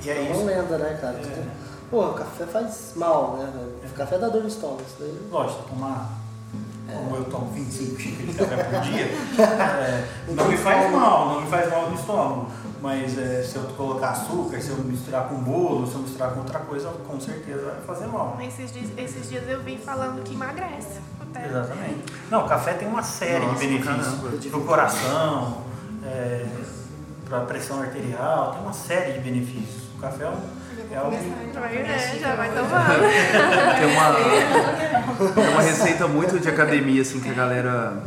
[0.03, 0.45] e é É uma isso.
[0.45, 1.16] lenda, né, cara?
[1.19, 1.47] É.
[1.90, 3.53] Pô, o café faz mal, né?
[3.85, 4.83] O café dá dor no estômago.
[4.87, 5.29] Isso daí...
[5.31, 6.09] Lógico, tomar
[6.92, 11.40] como eu tomo 25 xícaras de café por dia, é, não me faz mal, não
[11.42, 12.50] me faz mal no estômago.
[12.83, 16.40] Mas é, se eu colocar açúcar, se eu misturar com bolo, se eu misturar com
[16.40, 18.38] outra coisa, com certeza vai fazer mal.
[18.40, 20.98] Esses dias, esses dias eu vi falando que emagrece.
[21.20, 21.46] Até.
[21.46, 22.05] Exatamente.
[22.31, 25.59] Não, o café tem uma série Nossa, de benefícios para o coração,
[26.03, 26.46] é,
[27.29, 29.85] para a pressão arterial, tem uma série de benefícios.
[29.96, 30.60] O café é um.
[30.90, 32.18] É algo, né?
[32.20, 33.00] Já vai tomando.
[33.78, 38.02] Tem uma, tem uma receita muito de academia, assim, que a galera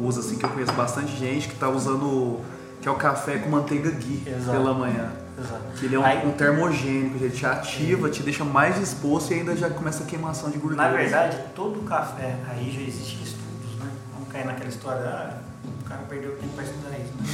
[0.00, 2.40] usa, assim, que eu conheço bastante gente que tá usando,
[2.82, 4.50] que é o café com manteiga ghee Exato.
[4.50, 5.10] pela manhã.
[5.38, 5.62] exato.
[5.78, 9.34] Que ele é um, Aí- um termogênico, ele te ativa, te deixa mais disposto e
[9.34, 10.82] ainda já começa a queimação de gordura.
[10.82, 13.90] Na verdade, todo café, aí já existem estudos, né?
[14.14, 15.34] Vamos cair naquela história, ah,
[15.80, 17.24] o cara perdeu tempo para estudar isso, né?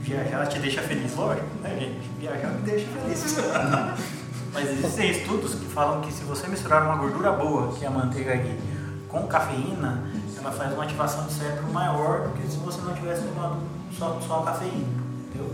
[0.00, 2.08] Viajar te deixa feliz, lógico, né, gente?
[2.20, 3.36] Viajar me deixa feliz.
[4.54, 7.90] Mas existem estudos que falam que se você misturar uma gordura boa, que é a
[7.90, 8.56] manteiga aqui,
[9.08, 10.04] com cafeína,
[10.38, 13.56] ela faz uma ativação de cérebro maior do que se você não tivesse tomado
[13.98, 14.86] só, só a cafeína,
[15.28, 15.50] entendeu?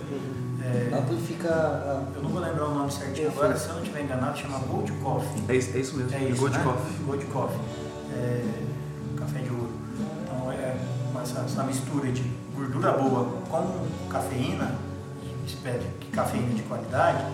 [0.63, 2.03] É, Amplifica a...
[2.15, 4.93] eu não vou lembrar o nome certinho agora, se eu não estiver enganado, chama Gold
[4.93, 5.45] Coffee.
[5.49, 6.65] É isso, é isso mesmo, É isso, Gold né?
[6.65, 7.05] Coffee.
[7.07, 7.61] Gold Coffee.
[8.13, 8.45] É,
[9.17, 9.71] café de ouro.
[10.23, 12.23] Então essa, essa mistura de
[12.55, 14.75] gordura boa com cafeína,
[15.47, 17.31] espere que cafeína de qualidade, é,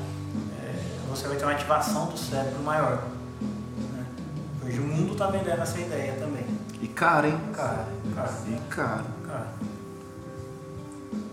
[1.16, 3.02] você vai ter uma ativação do cérebro maior.
[3.92, 4.04] Né?
[4.64, 6.44] Hoje o mundo está vendendo essa ideia também.
[6.80, 7.38] E caro, hein?
[7.54, 9.04] Cara, cara, E caro.
[9.26, 9.46] cara.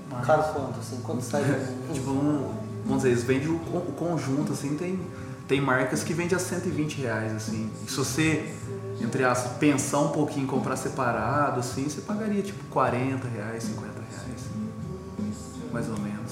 [0.09, 0.99] Mas- Caro quanto, assim?
[1.03, 1.43] Quanto sai?
[1.91, 2.53] Tipo, um,
[2.85, 4.99] vamos dizer, eles vendem o, o conjunto, assim, tem,
[5.47, 7.69] tem marcas que vendem a 120 reais, assim.
[7.85, 8.53] E se você,
[9.01, 13.87] entre aspas, pensar um pouquinho em comprar separado, assim, você pagaria tipo 40 reais, 50
[13.87, 14.43] reais.
[15.71, 16.22] Mais ou menos.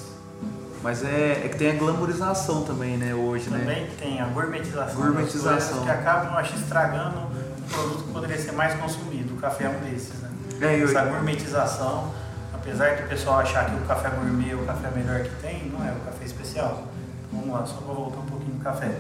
[0.84, 3.60] Mas é, é que tem a glamorização também, né, hoje, né?
[3.60, 5.84] Também tem a gourmetização, Gourmetização.
[5.84, 9.36] que acabam, acho, estragando um produto que poderia ser mais consumido.
[9.36, 10.30] O café é um desses, né?
[10.60, 12.12] É, eu- Essa gourmetização,
[12.54, 15.86] apesar do pessoal achar que o café gourmet é o café melhor que tem, não
[15.88, 16.88] é o café especial.
[17.28, 18.92] Então, vamos lá, só para voltar um pouquinho no café.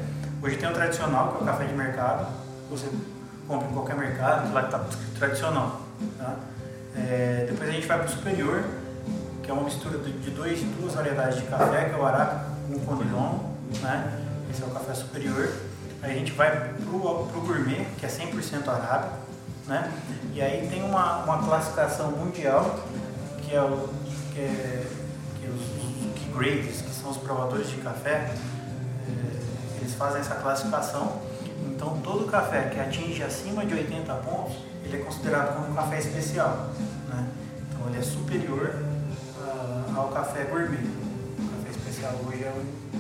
[0.43, 2.27] Hoje tem o tradicional, que é o café de mercado.
[2.69, 2.87] Você
[3.47, 4.81] compra em qualquer mercado, que lá está
[5.17, 5.81] tradicional.
[6.17, 6.35] Tá?
[6.95, 8.63] É, depois a gente vai para o superior,
[9.43, 12.75] que é uma mistura de dois, duas variedades de café, que é o Araca com
[12.75, 13.39] o Conilon,
[13.81, 14.19] né?
[14.49, 15.51] Esse é o café superior.
[16.01, 19.17] Aí a gente vai pro, pro gourmet, que é 100% arábico,
[19.67, 19.91] né?
[20.33, 22.79] E aí tem uma, uma classificação mundial,
[23.43, 23.89] que é o
[24.33, 24.87] que, é,
[25.39, 28.33] que os, os key grades, que são os provadores de café,
[29.07, 31.21] é, eles fazem essa classificação.
[31.65, 35.99] Então todo café que atinge acima de 80 pontos, ele é considerado como um café
[35.99, 36.69] especial,
[37.09, 37.27] né?
[37.69, 38.90] Então ele é superior
[39.95, 40.77] ao café gourmet.
[41.39, 42.91] O café especial hoje é o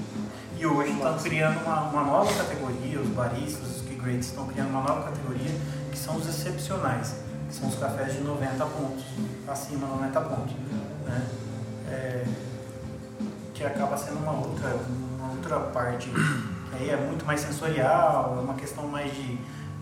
[0.61, 4.69] e hoje estão criando uma, uma nova categoria, os baristas, os key grades estão criando
[4.69, 5.49] uma nova categoria
[5.89, 7.15] que são os excepcionais,
[7.49, 9.03] que são os cafés de 90 pontos,
[9.47, 10.53] acima de 90 pontos.
[11.07, 11.27] Né?
[11.89, 12.25] É,
[13.55, 14.75] que acaba sendo uma outra,
[15.17, 19.37] uma outra parte, que aí é muito mais sensorial, é uma questão mais de,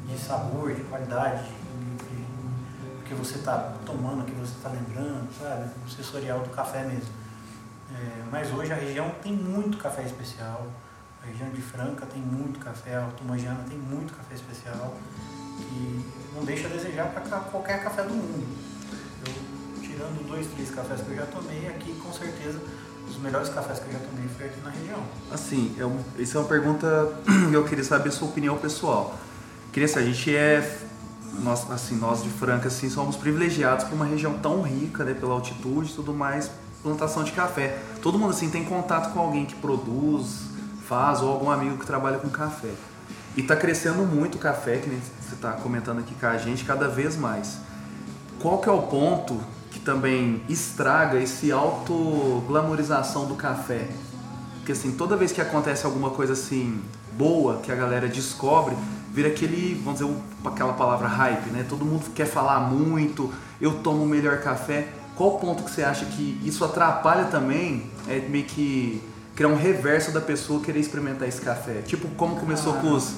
[0.07, 1.43] de sabor, de qualidade,
[3.09, 5.67] que você está tomando, que você está lembrando, sabe?
[5.83, 7.09] O sensorial do café mesmo.
[7.91, 10.67] É, mas hoje a região tem muito café especial.
[11.23, 14.95] A região de Franca tem muito café, a Altomangiana tem muito café especial.
[15.57, 18.47] Que não deixa a desejar para qualquer café do mundo.
[19.25, 22.61] Eu, tirando dois, três cafés que eu já tomei, aqui com certeza
[23.09, 25.03] os melhores cafés que eu já tomei foi aqui na região.
[25.31, 27.11] Assim, um, isso é uma pergunta
[27.49, 29.17] que eu queria saber a sua opinião pessoal.
[29.73, 30.88] Queria saber, a gente é,
[31.43, 35.33] nós, assim, nós de Franca, assim, somos privilegiados por uma região tão rica, né, pela
[35.33, 36.51] altitude e tudo mais,
[36.83, 37.79] plantação de café.
[38.01, 40.43] Todo mundo, assim, tem contato com alguém que produz,
[40.87, 42.71] faz, ou algum amigo que trabalha com café.
[43.35, 46.87] E tá crescendo muito o café, que você tá comentando aqui com a gente, cada
[46.87, 47.57] vez mais.
[48.39, 53.87] Qual que é o ponto que também estraga esse auto-glamorização do café?
[54.57, 56.81] Porque assim, toda vez que acontece alguma coisa assim
[57.17, 58.75] boa, que a galera descobre,
[59.11, 60.13] vira aquele, vamos dizer,
[60.45, 61.65] aquela palavra hype, né?
[61.67, 64.87] Todo mundo quer falar muito, eu tomo o melhor café.
[65.15, 67.89] Qual o ponto que você acha que isso atrapalha também?
[68.07, 69.01] É meio que
[69.35, 71.81] criar um reverso da pessoa querer experimentar esse café.
[71.85, 72.81] Tipo, como começou Ah.
[72.81, 73.15] com os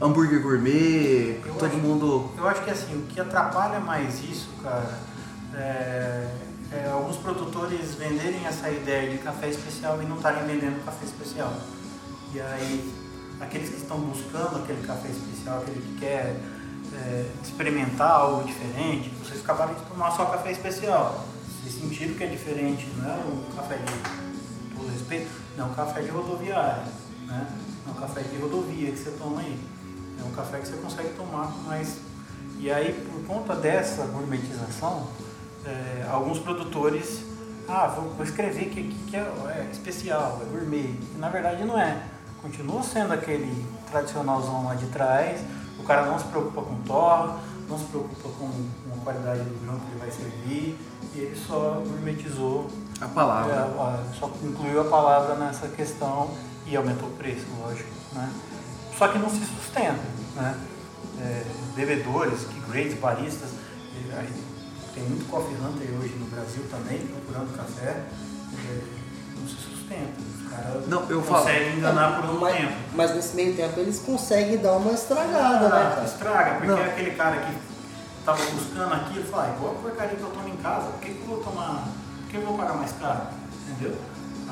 [0.00, 2.30] hambúrguer gourmet, Eu todo acho- mundo.
[2.36, 4.98] Eu acho que assim, o que atrapalha mais isso, cara,
[5.54, 6.28] é,
[6.72, 11.52] é alguns produtores venderem essa ideia de café especial e não estarem vendendo café especial.
[12.34, 12.92] E aí,
[13.40, 16.40] aqueles que estão buscando aquele café especial, aquele que quer
[16.94, 21.24] é, experimentar algo diferente, vocês acabaram de tomar só café especial.
[21.62, 25.74] Vocês sentiram que é diferente, não é um café de todo respeito, não é um
[25.74, 26.84] café de rodoviária,
[27.26, 27.46] né?
[27.86, 29.58] É um café de rodovia que você toma aí.
[30.20, 31.98] É um café que você consegue tomar mais.
[32.58, 35.08] E aí, por conta dessa gourmetização,
[35.64, 37.22] é, alguns produtores,
[37.68, 40.98] ah, vou, vou escrever que aqui que é, é especial, é gourmet.
[41.18, 42.02] Na verdade não é.
[42.46, 45.40] Continua sendo aquele tradicionalzão lá de trás.
[45.80, 49.64] O cara não se preocupa com torra, não se preocupa com, com a qualidade do
[49.66, 50.78] grão que ele vai servir.
[51.12, 53.52] E ele só gourmetizou A palavra.
[53.52, 56.30] é, a- só incluiu a palavra nessa questão
[56.64, 57.88] e aumentou o preço, lógico.
[58.12, 58.32] Né?
[58.96, 59.98] Só que não se sustenta.
[60.36, 60.56] Né?
[61.18, 63.50] É, bebedores, que grades, baristas,
[64.94, 68.04] tem muito coffee hunter hoje no Brasil também, procurando café,
[68.54, 68.82] é,
[69.36, 70.35] não se sustenta.
[70.56, 72.72] Caras Não, eu falo- conseguem enganar por um mas, tempo.
[72.94, 76.04] mas nesse meio tempo eles conseguem dar uma estragada, né, Ah, cara?
[76.04, 76.78] Estraga, porque Não.
[76.78, 77.52] é aquele cara que
[78.24, 81.12] tava buscando aquilo, fala, ah, igual a porcaria que eu tomo em casa, por que,
[81.14, 81.84] que eu vou tomar,
[82.22, 83.20] por que eu vou pagar mais caro?
[83.68, 83.96] Entendeu?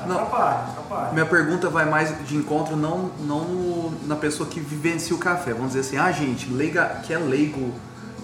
[0.07, 0.15] Não.
[0.19, 1.11] Atrapalha, atrapalha.
[1.13, 5.53] Minha pergunta vai mais de encontro não, não no- na pessoa que vivencia o café.
[5.53, 7.73] Vamos dizer assim, ah gente, leiga, que é leigo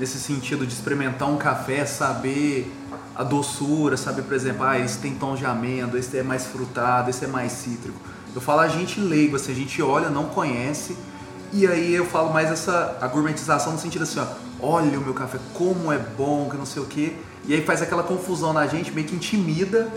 [0.01, 2.73] nesse sentido de experimentar um café, saber
[3.15, 7.11] a doçura, saber, por exemplo, ah, esse tem tom de amêndoa, esse é mais frutado,
[7.11, 7.99] esse é mais cítrico.
[8.33, 10.97] Eu falo a gente leigo, assim, a gente olha, não conhece,
[11.53, 14.25] e aí eu falo mais essa a gourmetização no sentido assim, ó,
[14.59, 17.13] olha o meu café, como é bom, que não sei o quê.
[17.45, 19.87] E aí faz aquela confusão na gente, meio que intimida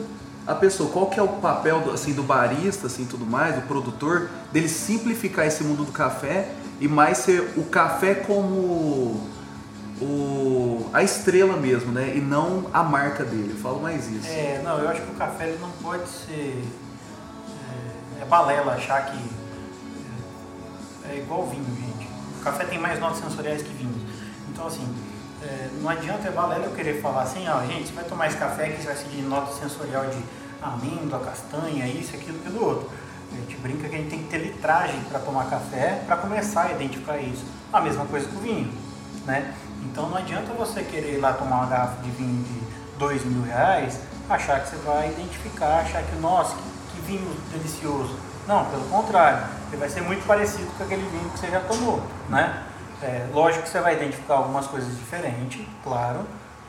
[0.47, 0.91] a pessoa.
[0.91, 4.69] Qual que é o papel do, assim, do barista, assim, tudo mais, do produtor, dele
[4.69, 9.33] simplificar esse mundo do café e mais ser o café como
[10.01, 12.13] o, a estrela mesmo, né?
[12.17, 13.51] E não a marca dele.
[13.51, 14.27] Eu falo mais isso.
[14.27, 16.65] É, não, eu acho que o café ele não pode ser.
[18.19, 19.19] É, é balela achar que
[21.09, 22.09] é, é igual vinho, gente.
[22.41, 24.03] O café tem mais notas sensoriais que vinhos.
[24.49, 24.87] Então, assim,
[25.43, 28.37] é, não adianta é balela eu querer falar assim, ó, gente, você vai tomar esse
[28.37, 30.19] café que você vai seguir nota sensorial de
[30.63, 32.91] amêndoa, castanha, isso, aquilo, aquilo outro.
[33.33, 36.67] A gente brinca que a gente tem que ter litragem para tomar café para começar
[36.67, 37.45] a identificar isso.
[37.73, 38.73] A mesma coisa com o vinho,
[39.27, 39.53] né?
[39.85, 43.43] Então não adianta você querer ir lá tomar uma garrafa de vinho de dois mil
[43.43, 46.63] reais, achar que você vai identificar, achar que, nossa, que,
[46.95, 48.17] que vinho delicioso.
[48.47, 52.03] Não, pelo contrário, ele vai ser muito parecido com aquele vinho que você já tomou,
[52.29, 52.65] né?
[53.03, 56.21] É, lógico que você vai identificar algumas coisas diferentes, claro,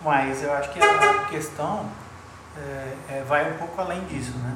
[0.03, 1.85] mas eu acho que a questão
[2.57, 4.53] é, é, vai um pouco além disso, né?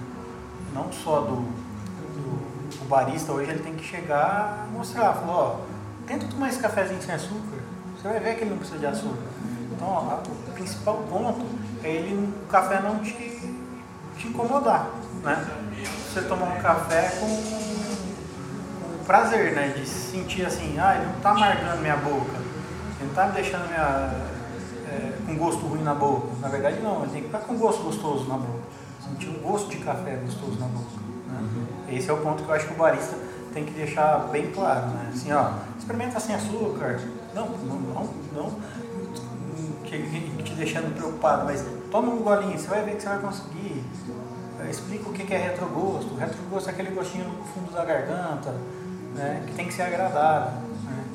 [0.74, 5.56] Não só do, do barista hoje ele tem que chegar mostrar, falar, ó,
[6.08, 7.59] tenta tomar esse cafezinho sem açúcar,
[8.00, 9.24] você vai ver que ele não precisa de açúcar.
[9.74, 11.46] Então, ó, o principal ponto
[11.84, 13.12] é ele, o café não te,
[14.16, 14.90] te incomodar,
[15.22, 15.46] né?
[16.08, 19.74] Você tomar um café com, com prazer, né?
[19.76, 23.68] De sentir assim, ah, ele não está amargando minha boca, ele não está me deixando
[23.68, 24.14] minha,
[24.88, 26.28] é, com gosto ruim na boca.
[26.40, 28.60] Na verdade, não, ele tem que estar com gosto gostoso na boca.
[29.04, 31.02] Sentir um gosto de café gostoso na boca.
[31.28, 31.40] Né?
[31.42, 31.98] Uhum.
[31.98, 33.18] Esse é o ponto que eu acho que o barista
[33.54, 35.12] tem que deixar bem claro, né?
[35.14, 37.00] Assim, ó, experimenta sem açúcar.
[37.34, 38.52] Não, não, não, não
[39.84, 43.84] te, te deixando preocupado, mas toma um golinho, você vai ver que você vai conseguir.
[44.70, 46.14] Explica o que é retrogosto.
[46.14, 48.54] O retrogosto é aquele gostinho no fundo da garganta,
[49.16, 49.44] né?
[49.48, 50.52] que tem que ser agradável.
[50.84, 51.06] Né?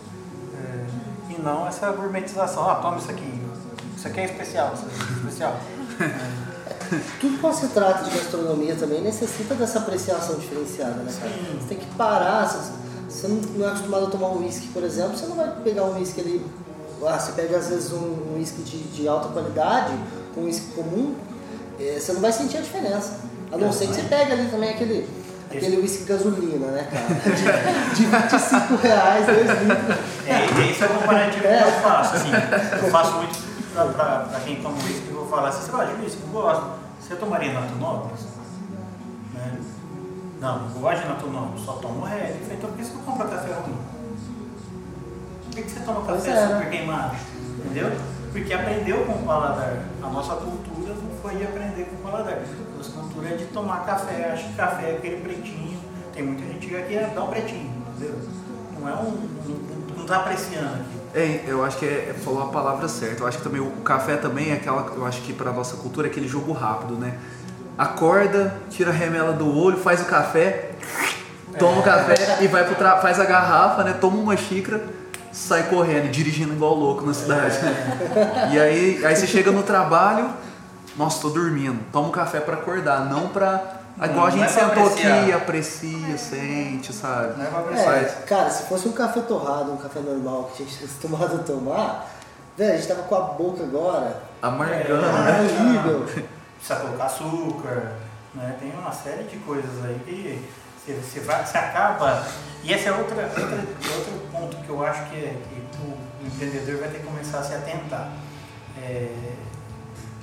[0.54, 2.68] É, e não essa gourmetização.
[2.68, 3.44] Ah, toma isso aqui.
[3.96, 5.60] Isso aqui é especial, isso aqui é especial.
[7.20, 11.32] Tudo que se trata de gastronomia também necessita dessa apreciação diferenciada, né, cara?
[11.32, 11.58] Sim.
[11.60, 12.46] Você tem que parar.
[13.14, 15.84] Você, você não é acostumado a tomar um whisky, por exemplo, você não vai pegar
[15.84, 16.46] um whisky ali.
[17.06, 19.94] Ah, você pega às vezes um whisky de, de alta qualidade
[20.34, 21.14] com um whisky comum,
[21.78, 23.20] é, você não vai sentir a diferença.
[23.52, 25.08] A não ser que você pegue ali também aquele,
[25.48, 27.04] aquele whisky gasolina, né, cara?
[27.94, 29.98] De, de 25 reais, 2 litros.
[30.26, 31.58] É, esse é o comparativo é.
[31.58, 32.16] que eu faço.
[32.16, 32.30] Assim,
[32.82, 33.38] eu faço muito
[33.74, 36.22] para quem toma whisky, eu vou falar assim, você gosta de whisky?
[36.22, 36.64] Eu gosto.
[37.00, 38.20] Você tomaria Natunópolis?
[39.34, 39.58] Né?
[40.40, 42.34] Não, não gosto de Natunópolis, só tomo Red.
[42.50, 43.78] Então por que você compra café ruim?
[45.44, 46.48] Por que você toma café é.
[46.48, 47.16] super queimado?
[47.58, 47.92] Entendeu?
[48.32, 49.78] Porque aprendeu com o paladar.
[50.02, 52.34] A nossa cultura não foi aprender com o paladar.
[52.34, 55.78] A nossa cultura é de tomar café, acho que café é aquele pretinho.
[56.12, 58.18] Tem muita gente que aqui é dá um pretinho, entendeu?
[58.78, 59.28] Não é um.
[59.96, 60.94] não está apreciando aqui.
[61.14, 63.22] É, eu acho que é, é, falou a palavra certa.
[63.22, 66.08] Eu acho que também o café também é aquela, eu acho que para nossa cultura
[66.08, 67.18] é aquele jogo rápido, né?
[67.76, 70.70] Acorda, tira a remela do olho, faz o café,
[71.58, 71.80] toma é.
[71.80, 72.98] o café e vai pro tra...
[72.98, 73.94] faz a garrafa, né?
[74.00, 74.84] Toma uma xícara,
[75.32, 77.58] sai correndo, dirigindo igual louco na cidade.
[77.62, 78.50] Né?
[78.52, 80.30] E aí, aí você chega no trabalho,
[80.96, 81.80] nossa, tô dormindo.
[81.90, 86.92] Toma um café para acordar, não para Igual a gente é sentou aqui, aprecia, sente,
[86.92, 87.38] sabe?
[87.38, 87.96] Não é pra apreciar.
[87.96, 91.44] É, cara, se fosse um café torrado, um café normal que a gente tivesse tomado
[91.44, 92.10] tomar,
[92.56, 94.20] velho, a gente tava com a boca agora.
[94.42, 95.04] Amargando.
[95.06, 96.06] É, horrível.
[96.64, 97.92] Precisa colocar açúcar,
[98.32, 98.56] né?
[98.58, 100.42] Tem uma série de coisas aí que
[100.82, 102.26] você, você, vai, você acaba.
[102.62, 106.80] E esse é outra, outra, outro ponto que eu acho que, é, que o empreendedor
[106.80, 108.10] vai ter que começar a se atentar.
[108.78, 109.14] É,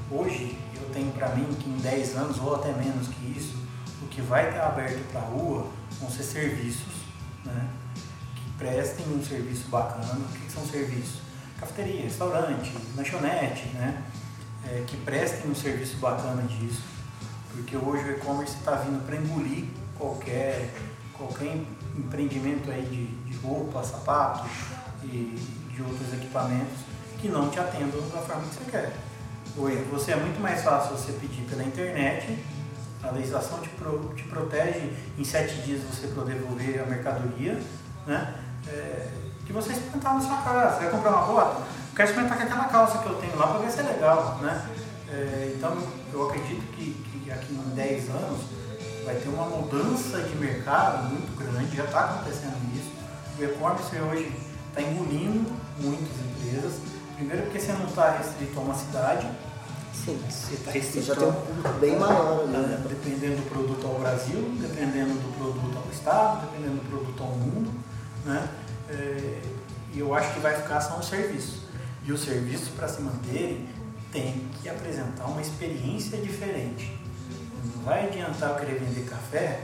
[0.10, 3.56] hoje, eu tenho para mim que em 10 anos, ou até menos que isso,
[4.02, 5.68] o que vai estar aberto para a rua
[6.00, 7.04] vão ser serviços,
[7.46, 7.68] né?
[8.34, 10.16] Que prestem um serviço bacana.
[10.16, 11.22] O que, que são serviços?
[11.60, 14.02] Cafeteria, restaurante, lanchonete, né?
[14.68, 16.84] É, que prestem um serviço bacana disso.
[17.52, 19.66] Porque hoje o e-commerce está vindo para engolir
[19.98, 20.70] qualquer,
[21.14, 21.58] qualquer
[21.98, 24.48] empreendimento aí de, de roupa, sapato
[25.04, 25.38] e
[25.74, 26.80] de outros equipamentos
[27.20, 28.94] que não te atendam da forma que você quer.
[29.58, 32.38] Hoje você é muito mais fácil você pedir pela internet
[33.04, 37.60] a legislação te, pro, te protege em sete dias você poder devolver a mercadoria,
[38.06, 38.36] né?
[38.68, 39.08] É,
[39.46, 40.76] que você experimentar na sua casa.
[40.76, 41.62] Você vai comprar uma bota?
[42.02, 44.40] Eu quero experimentar com aquela calça que eu tenho lá para ver se é legal,
[44.42, 44.66] né?
[45.08, 45.78] É, então,
[46.12, 48.40] eu acredito que, que aqui em 10 anos
[49.06, 52.92] vai ter uma mudança de mercado muito grande, já está acontecendo isso.
[53.38, 54.32] O e-commerce hoje
[54.70, 56.80] está engolindo muitas empresas.
[57.16, 59.30] Primeiro porque você não está restrito a uma cidade,
[59.94, 61.06] Sim, você está restrito.
[61.06, 62.52] Já tem um público bem maior ali.
[62.52, 62.84] Né?
[62.90, 67.72] Dependendo do produto ao Brasil, dependendo do produto ao Estado, dependendo do produto ao mundo.
[68.26, 68.50] Né?
[68.90, 69.42] É,
[69.94, 71.61] e eu acho que vai ficar só um serviço.
[72.04, 73.68] E os serviços, para se manterem,
[74.12, 76.98] tem que apresentar uma experiência diferente.
[77.76, 79.60] Não vai adiantar eu querer vender café,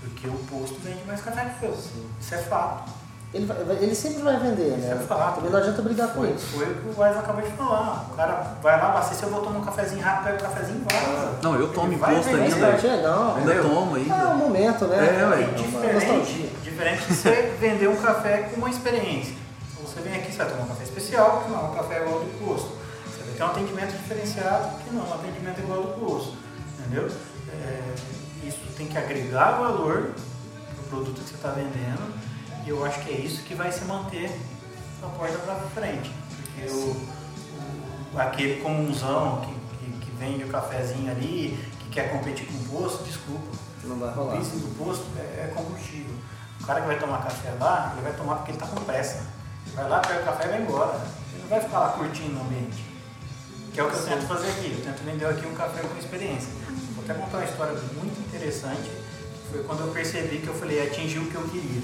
[0.00, 1.72] porque o posto vende mais café que eu.
[2.20, 2.90] Isso é fato.
[3.34, 4.98] Ele, ele sempre vai vender, Isso né?
[5.02, 5.36] é fato.
[5.36, 6.46] Também não adianta brigar com Foi, isso.
[6.48, 8.08] foi o que o Wise acabou de falar.
[8.12, 10.92] O cara vai lá, abastecer, eu vou tomar um cafezinho rápido, pega o cafezinho e
[10.92, 11.32] vai.
[11.42, 12.56] Não, eu tomo imposto ainda.
[12.72, 13.36] Mas, é, não.
[13.36, 14.34] Ainda tomo É um ainda.
[14.34, 14.96] momento, né?
[15.18, 15.40] É, ué.
[15.40, 19.34] E uma diferente, diferente de você vender um café com uma experiência.
[20.12, 22.20] Vem aqui, você vai tomar um café especial, que não é um café igual ao
[22.24, 22.68] do posto.
[23.06, 26.36] Você vai ter um atendimento diferenciado, que não é um atendimento igual ao do posto.
[26.78, 27.10] Entendeu?
[27.50, 27.94] É,
[28.46, 30.10] isso tem que agregar valor
[30.74, 32.12] para o produto que você está vendendo.
[32.66, 34.38] E eu acho que é isso que vai se manter
[35.00, 36.12] da porta para frente.
[36.36, 36.90] Porque o,
[38.14, 39.54] o- aquele comunzão que,
[39.86, 43.56] que, que vende o cafezinho ali, que quer competir com o posto, desculpa.
[43.84, 44.36] Não vai O rolar.
[44.36, 46.14] business do posto é, é combustível.
[46.60, 49.40] O cara que vai tomar café lá, ele vai tomar porque ele está com pressa.
[49.74, 51.00] Vai lá, pega o café e vai embora.
[51.32, 52.84] Ele não vai ficar lá curtindo o ambiente.
[53.72, 54.72] Que é o que eu tento fazer aqui.
[54.76, 56.48] Eu tento vender aqui um café com experiência.
[56.94, 58.90] Vou até contar uma história muito interessante.
[59.50, 61.82] Foi quando eu percebi que eu falei, atingi o que eu queria.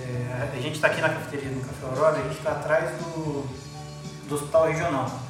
[0.00, 3.46] É, a gente está aqui na cafeteria do Café Aurora, a gente está atrás do,
[4.28, 5.20] do hospital regional,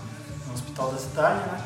[0.46, 1.64] no hospital da cidade, né?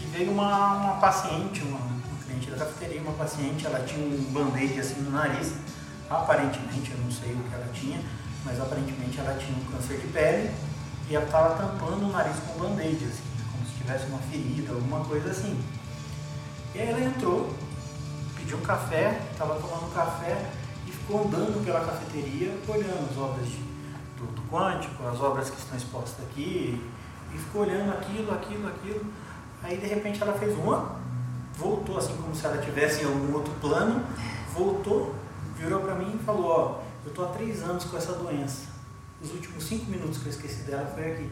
[0.00, 4.32] E veio uma, uma paciente, uma, uma cliente da cafeteria, uma paciente, ela tinha um
[4.32, 5.52] band-aid assim no nariz,
[6.08, 8.00] aparentemente, eu não sei o que ela tinha,
[8.44, 10.50] mas aparentemente ela tinha um câncer de pele
[11.08, 13.22] e ela estava tampando o nariz com band-aid, assim,
[13.52, 15.58] como se tivesse uma ferida, alguma coisa assim.
[16.74, 17.52] E aí ela entrou,
[18.36, 20.50] pediu um café, estava tomando um café
[20.86, 23.72] e ficou andando pela cafeteria, olhando as obras de-
[24.18, 26.80] do, do Quântico, as obras que estão expostas aqui,
[27.34, 29.04] e ficou olhando aquilo, aquilo, aquilo.
[29.62, 30.96] Aí de repente ela fez uma,
[31.56, 34.02] voltou assim como se ela tivesse em algum outro plano,
[34.54, 35.14] voltou,
[35.56, 38.66] virou para mim e falou, ó, eu tô há três anos com essa doença.
[39.20, 41.30] Os últimos cinco minutos que eu esqueci dela foi aqui.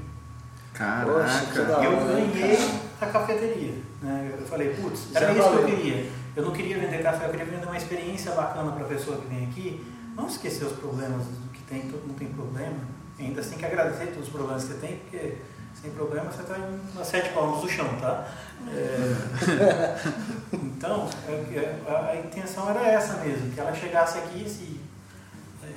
[0.73, 1.85] Poxa, Caraca.
[1.85, 2.59] Eu hora, hein, ganhei
[3.01, 3.75] a cafeteria.
[4.01, 4.35] Né?
[4.39, 5.77] Eu falei, putz, Já era isso que eu valeu.
[5.77, 6.11] queria.
[6.37, 9.27] Eu não queria vender café, eu queria vender uma experiência bacana para a pessoa que
[9.27, 9.85] vem aqui.
[10.17, 12.77] Não esquecer os problemas do que tem, todo mundo tem problema.
[13.19, 15.37] Ainda você tem que agradecer todos os problemas que você tem, porque
[15.75, 18.27] sem problema você está em sete palmos do chão, tá?
[18.69, 19.97] É,
[20.53, 24.80] então, é- a, a intenção era essa mesmo, que ela chegasse aqui e se é,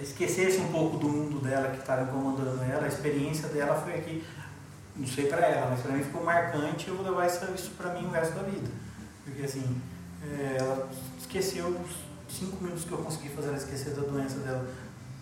[0.03, 4.23] esquecesse um pouco do mundo dela que estava incomodando ela, a experiência dela foi aqui
[4.95, 7.71] não sei pra ela, mas pra mim ficou marcante e eu vou levar isso, isso
[7.71, 8.69] pra mim o resto da vida.
[9.25, 9.75] Porque assim,
[10.23, 10.87] é, ela
[11.19, 14.67] esqueceu os cinco minutos que eu consegui fazer ela esquecer da doença dela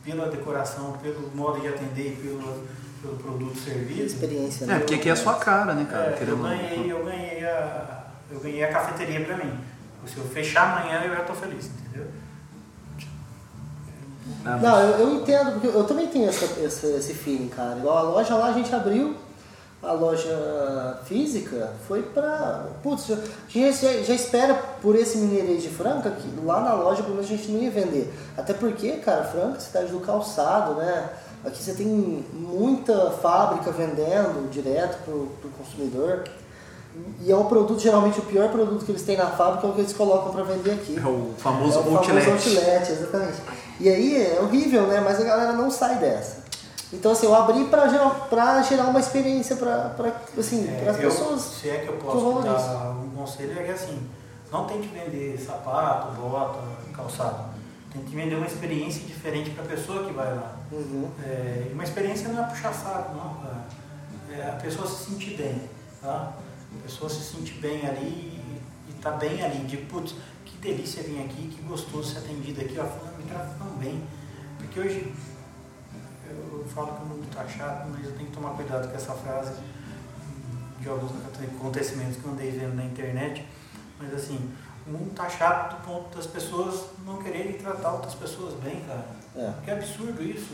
[0.03, 2.67] pela decoração, pelo modo de atender e pelo,
[3.01, 4.03] pelo produto servido.
[4.03, 4.79] Experiência, É, né?
[4.79, 6.17] porque aqui é a sua cara, né, cara?
[6.19, 8.07] É, eu ganhei, eu ganhei a.
[8.29, 9.57] Eu ganhei a cafeteria pra mim.
[10.05, 12.07] Se eu fechar amanhã eu já tô feliz, entendeu?
[14.45, 17.77] Ah, Não, eu, eu entendo, porque eu também tenho essa, essa- esse feeling, cara.
[17.77, 19.15] Igual a loja lá, a gente abriu,
[19.81, 22.65] a loja física foi pra.
[22.83, 26.73] Putz, já- a gente já, já espera por esse mineirês de Franca que lá na
[26.73, 28.13] loja pelo menos a gente não ia vender.
[28.37, 31.09] Até porque, cara, Franca é cidade do calçado, né?
[31.43, 31.87] Aqui você tem
[32.33, 36.23] muita fábrica vendendo direto pro, pro consumidor.
[37.21, 39.73] E é um produto, geralmente o pior produto que eles têm na fábrica é o
[39.73, 40.99] que eles colocam para vender aqui.
[41.03, 42.25] É o famoso É o outlet.
[42.25, 43.37] famoso outlet, exatamente.
[43.81, 44.99] E aí é horrível, né?
[45.01, 46.41] Mas a galera não sai dessa.
[46.93, 49.95] Então assim, eu abri pra gerar, pra gerar uma experiência pra,
[50.37, 51.41] assim, É, eu- pessoas.
[51.41, 52.99] Se é que eu que posso dar isso.
[53.05, 54.07] um conselho, é que assim,
[54.51, 56.59] não tente vender sapato, bota,
[56.93, 57.45] calçado.
[57.91, 60.55] Tente vender uma experiência diferente para a pessoa que vai lá.
[60.71, 61.09] Uhum.
[61.25, 63.61] É, uma experiência não é puxar saco, não, cara.
[64.37, 65.61] É a pessoa se sentir bem,
[66.01, 66.33] tá?
[66.79, 68.41] A pessoa se sentir bem ali
[68.89, 70.13] e, tá bem ali, de putz,
[70.45, 72.85] que delícia vir aqui, que gostoso ser atendido aqui, ó,
[73.31, 74.03] trata tão bem.
[74.57, 75.13] Porque hoje
[76.29, 79.13] eu, falo que o mundo tá chato, mas eu tenho que tomar cuidado com essa
[79.13, 79.53] frase
[80.79, 81.11] de alguns
[81.57, 83.45] acontecimentos que eu andei vendo na internet.
[83.99, 84.51] Mas assim,
[84.87, 89.05] o mundo tá chato do ponto das pessoas não quererem tratar outras pessoas bem, cara.
[89.35, 89.53] É.
[89.63, 90.53] Que absurdo isso.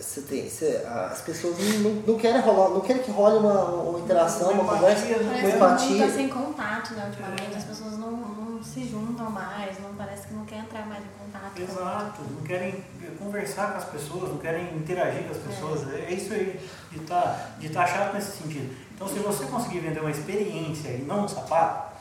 [0.00, 3.98] Você tem, você- as pessoas não, não, querem rolar, não querem que role uma, uma
[3.98, 5.24] interação, uma, Uma conversa, empatia, né?
[5.24, 6.06] uma Parece que o mundo empatia.
[6.06, 7.56] tá sem contato, né, ultimamente.
[7.56, 11.08] As pessoas não, não se juntam mais, não parece que não quer entrar mais em
[11.32, 11.52] contato.
[11.54, 12.84] com- Exato, não querem
[13.18, 15.92] conversar com as pessoas, não querem interagir com as pessoas.
[15.94, 16.60] É, isso aí,
[16.90, 18.74] de estar de tá chato nesse sentido.
[18.94, 21.94] Então, se você conseguir vender uma experiência e não um sapato,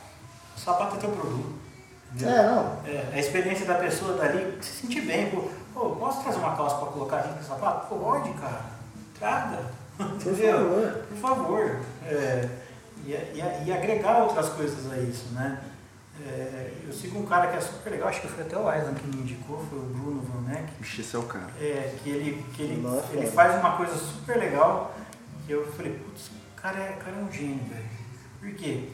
[0.55, 1.53] o sapato é teu produto.
[2.13, 2.35] entendeu?
[2.35, 2.77] É, não.
[2.85, 5.29] É, a experiência da pessoa dali se sentir bem.
[5.29, 7.87] Pô, pô, posso trazer uma calça para colocar aqui no sapato?
[7.87, 8.61] Pô, pode, cara.
[9.17, 9.59] Traga.
[9.99, 10.57] Entendeu?
[10.57, 11.03] favor.
[11.09, 11.79] Por favor.
[12.05, 12.49] É,
[13.05, 15.59] e, e- e agregar outras coisas a isso, né?
[16.27, 18.93] É, eu sigo um cara que é super legal, acho que foi até o Aislan
[18.93, 21.49] que me indicou, foi o Bruno Vanek, Vixe, esse é o cara.
[21.59, 23.31] é, que ele, que ele, Nossa, ele cara.
[23.31, 24.93] faz uma coisa super legal,
[25.45, 27.85] que eu falei, putz, O cara é, o cara é um gênio, velho.
[28.39, 28.89] Por quê?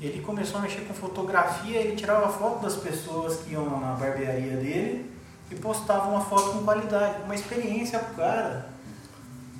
[0.00, 4.56] Ele começou a mexer com fotografia, ele tirava foto das pessoas que iam na barbearia
[4.56, 5.10] dele
[5.50, 8.68] e postava uma foto com qualidade, uma experiência pro cara.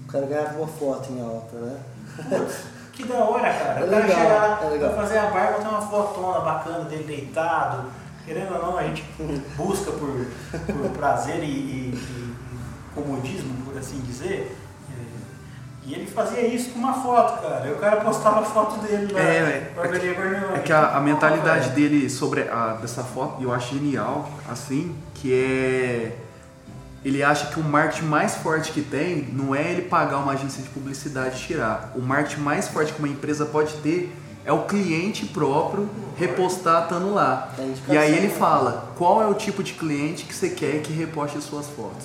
[0.04, 1.80] O cara ganhava uma foto em alta, né?
[2.28, 2.64] Putz,
[3.02, 3.80] que da hora, cara.
[3.80, 4.94] É o cara legal, chega lá é legal.
[4.94, 7.84] fazer a barba, tem uma fotona bacana dele deitado.
[8.26, 9.02] Querendo ou não, a gente
[9.56, 10.26] busca por,
[10.66, 12.34] por prazer e, e- e
[12.94, 14.56] comodismo, por assim dizer.
[14.90, 17.66] É, E ele fazia isso com uma foto, cara.
[17.66, 19.20] E o cara postava a foto dele lá.
[19.20, 20.56] É, na barbearia Guarnione.
[20.56, 21.74] É que a, a mentalidade velho.
[21.74, 26.12] dele sobre a, dessa foto, eu acho genial, assim, que é.
[27.08, 30.62] Ele acha que o marketing mais forte que tem não é ele pagar uma agência
[30.62, 31.90] de publicidade e tirar.
[31.96, 35.88] O marketing mais forte que uma empresa pode ter é o cliente próprio
[36.18, 37.50] repostar estando lá.
[37.58, 40.92] Indicação, E aí ele fala qual é o tipo de cliente que você quer que
[40.92, 42.04] reposte as suas fotos.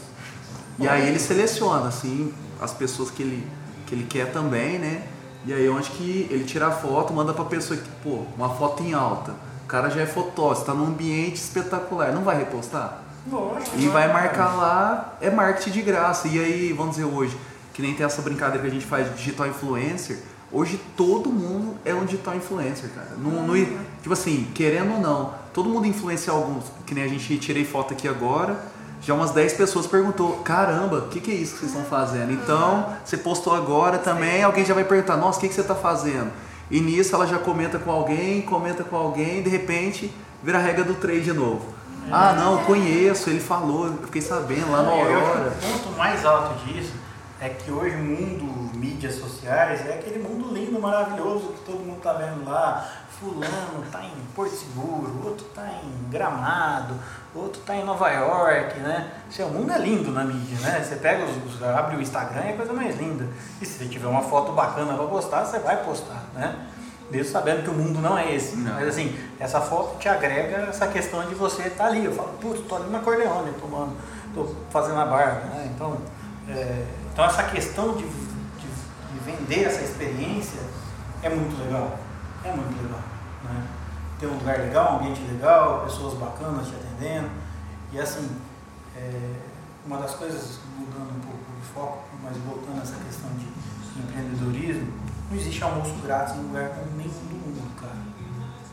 [0.79, 3.45] E aí ele seleciona, assim, as pessoas que ele,
[3.85, 5.03] que ele quer também, né?
[5.45, 8.81] E aí onde que ele tira a foto, manda pra pessoa que, pô, uma foto
[8.81, 9.33] em alta.
[9.65, 13.02] O cara já é fotógrafo, tá num ambiente espetacular, não vai repostar?
[13.29, 16.27] Lógico, E vai marcar lá, é marketing de graça.
[16.27, 17.37] E aí, vamos dizer hoje,
[17.73, 20.19] que nem tem essa brincadeira que a gente faz de digital influencer,
[20.51, 23.11] hoje todo mundo é um digital influencer, cara.
[23.17, 27.37] Não, não- tipo assim, querendo ou não, todo mundo influencia alguns, que nem a gente
[27.37, 28.59] tirei foto aqui agora,
[29.01, 32.31] já umas 10 pessoas perguntou, caramba, o que, que é isso que vocês estão fazendo?
[32.31, 35.75] Então, você postou agora também, alguém já vai perguntar, nossa, o que, que você está
[35.75, 36.31] fazendo?
[36.71, 40.83] E nisso ela já comenta com alguém, comenta com alguém, de repente vira a regra
[40.83, 41.61] do 3 de novo.
[42.11, 45.51] Ah, não, conheço, ele falou, eu fiquei sabendo lá na Aurora.
[45.51, 46.93] que o ponto mais alto disso
[47.41, 52.01] é que hoje o mundo mídias sociais é aquele mundo lindo, maravilhoso que todo mundo
[52.01, 52.87] tá vendo lá.
[53.19, 56.95] Fulano tá em Porto Seguro, outro tá em Gramado,
[57.33, 59.11] outro tá em Nova York, né?
[59.29, 60.83] Seu mundo é lindo na mídia, né?
[60.83, 63.25] Você pega os, os- abre o Instagram é a coisa mais linda.
[63.61, 66.53] E se você tiver uma foto bacana para postar, você vai postar, né?
[67.11, 68.55] Mesmo sabendo que o mundo não é esse.
[68.55, 68.73] Não.
[68.73, 72.05] Mas assim, essa foto te agrega essa questão de você estar ali.
[72.05, 73.95] Eu falo, putz, tô ali na Corleone tomando,
[74.33, 75.71] tô fazendo a barba, né?
[75.75, 75.97] Então,
[76.49, 80.59] é, então essa questão de, de- de vender essa experiência
[81.21, 81.97] é muito legal.
[82.43, 82.99] É muito legal.
[83.43, 83.63] Né?
[84.19, 87.29] Ter um lugar legal, um ambiente legal, pessoas bacanas te atendendo.
[87.91, 88.27] E assim,
[88.97, 89.33] é,
[89.85, 93.47] uma das coisas, mudando um pouco de foco, mas voltando a essa questão de
[94.01, 94.91] empreendedorismo,
[95.33, 97.95] não existe almoço grátis em lugar nenhum do mundo, cara.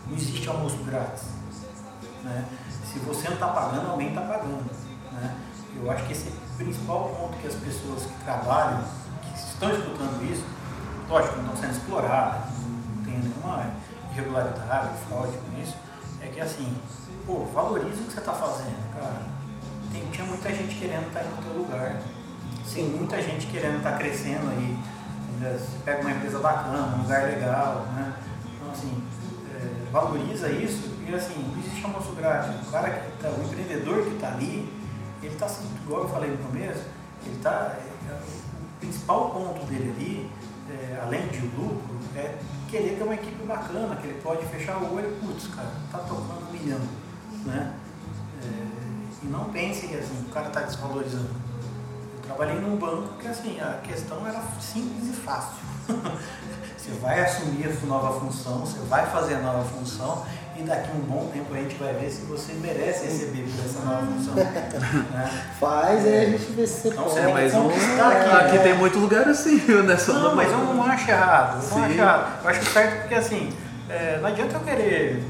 [0.06, 1.22] Não existe almoço grátis.
[2.22, 2.44] Né?
[2.84, 4.70] Se você não está pagando, alguém está pagando.
[5.10, 5.36] Né?
[5.74, 8.84] Eu acho que esse é o principal ponto que as pessoas que trabalham,
[9.22, 10.44] que estão escutando isso,
[11.08, 13.70] lógico, não estão sendo exploradas, não tem nenhuma
[14.12, 15.76] irregularidade, fraude com isso,
[16.20, 16.76] é que assim,
[17.26, 19.22] pô, valoriza o que você está fazendo, cara.
[19.90, 22.02] Tem, tinha muita gente querendo estar no teu lugar.
[22.72, 24.99] Tem muita gente querendo estar crescendo aí.
[25.40, 25.58] Entendeu?
[25.58, 28.14] Você pega uma empresa bacana, um lugar legal, né?
[28.54, 29.02] Então assim,
[29.54, 32.68] é, valoriza isso e assim, não existe almoço grátis.
[32.68, 34.70] O cara que tá, o empreendedor que está ali,
[35.22, 36.84] ele está assim, igual eu falei no começo,
[37.24, 37.76] ele está.
[38.06, 40.30] o principal ponto dele ali,
[40.70, 42.38] é, além de lucro, é
[42.68, 46.48] querer ter uma equipe bacana, que ele pode fechar o olho, putz, cara, tá tocando
[46.48, 46.80] um milhão.
[47.44, 47.74] Né?
[48.42, 51.49] É, e não pense que assim, o cara está desvalorizando.
[52.30, 55.56] Trabalhei num banco que assim, a questão era simples e fácil.
[56.78, 60.24] você vai assumir a sua nova função, você vai fazer a nova função
[60.56, 63.64] e daqui a um bom tempo a gente vai ver se você merece receber por
[63.64, 64.34] essa nova função.
[64.34, 65.30] né?
[65.58, 67.18] Faz, aí a gente vê se você Então, pode.
[67.18, 68.62] É, mas um, aqui, aqui né?
[68.62, 71.64] tem muito lugar assim, viu, nessa Não, mas eu não acho errado.
[71.64, 72.44] Eu não acho errado.
[72.44, 73.52] Eu acho certo porque assim,
[73.88, 75.24] é, não adianta eu querer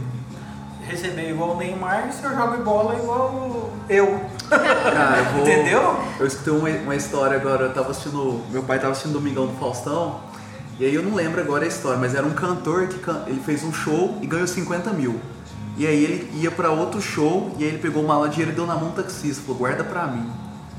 [0.87, 4.30] receber igual o Neymar se eu jogo bola igual eu.
[4.51, 6.01] Cara, eu vou- Entendeu?
[6.19, 8.43] Eu escutei uma, uma história agora, eu tava assistindo.
[8.51, 10.21] Meu pai tava assistindo Domingão do Faustão,
[10.79, 13.41] e aí eu não lembro agora a história, mas era um cantor que can- ele
[13.41, 15.21] fez um show e ganhou 50 mil.
[15.77, 18.53] E aí ele ia pra outro show, e aí ele pegou uma mala de dinheiro
[18.53, 20.29] e deu na mão do taxista, falou, guarda pra mim,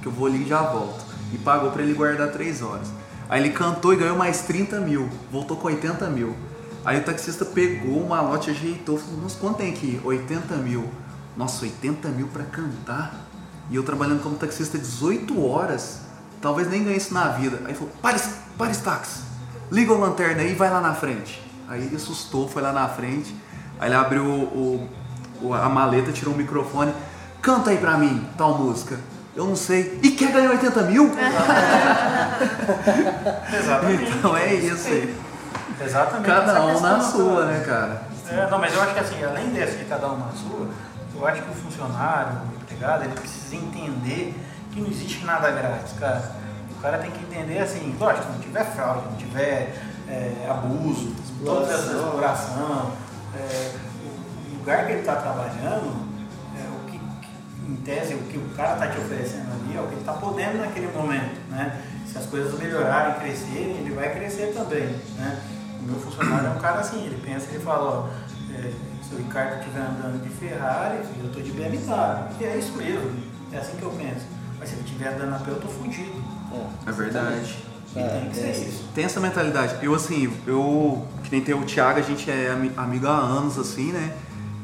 [0.02, 1.04] que eu vou ali e já volto.
[1.34, 2.88] E pagou pra ele guardar 3 horas.
[3.30, 6.36] Aí ele cantou e ganhou mais 30 mil, voltou com 80 mil.
[6.84, 10.02] Aí o taxista pegou o malote, ajeitou, falou, nossa, quanto tem aqui?
[10.04, 10.90] 80 mil.
[11.38, 13.14] Nossa, 80 mil pra cantar?
[13.72, 16.02] E eu trabalhando como taxista 18 horas,
[16.42, 17.60] talvez nem ganhe isso na vida.
[17.66, 19.22] Aí falou, para, esse- para esse táxi,
[19.72, 21.42] liga a lanterna aí e vai lá na frente.
[21.70, 23.34] Aí ele assustou, foi lá na frente,
[23.80, 24.90] aí ele abriu o,
[25.42, 26.94] o- a maleta, tirou o microfone,
[27.42, 29.00] canta aí pra mim, tal música.
[29.34, 29.98] Eu não sei.
[30.04, 31.10] E quer ganhar 80 mil?
[33.58, 34.12] Exatamente.
[34.18, 35.16] Então é isso aí.
[35.80, 36.26] Exatamente.
[36.26, 38.02] Cada um na da- sua, né, cara?
[38.30, 40.68] É, não, mas eu acho que assim, além dessa de cada um na sua,
[41.16, 42.34] eu acho que o funcionário,
[42.82, 44.34] empregado, ele precisa entender
[44.72, 46.32] que não existe nada grátis, cara.
[46.72, 51.14] O cara tem que entender assim, lógico, se não tiver fraude, não tiver é, abuso,
[51.46, 52.92] toda essa Exploração.
[53.36, 53.76] é,
[54.52, 56.08] o lugar que ele está trabalhando,
[56.58, 59.82] é, o que, que, em tese, o que o cara está te oferecendo ali é
[59.82, 61.82] o que ele está podendo naquele momento, né?
[62.08, 65.40] Se as coisas melhorarem, crescerem, ele vai crescer também, né?
[65.80, 68.08] O meu funcionário é um cara assim, ele pensa, ele fala, ó,
[68.56, 68.72] é,
[69.12, 72.24] se o Ricardo estiver andando de Ferrari, eu estou de BMW.
[72.40, 73.12] E é isso mesmo,
[73.52, 74.26] é assim que eu penso.
[74.58, 76.24] Mas se ele estiver andando a pé, eu estou fudido.
[76.88, 77.58] É verdade.
[77.94, 78.86] E tem que ser isso.
[78.96, 79.76] Tem essa mentalidade.
[79.84, 83.58] Eu, assim, eu, que nem tem o Thiago, a gente é ami- amigo há anos,
[83.58, 84.16] assim, né?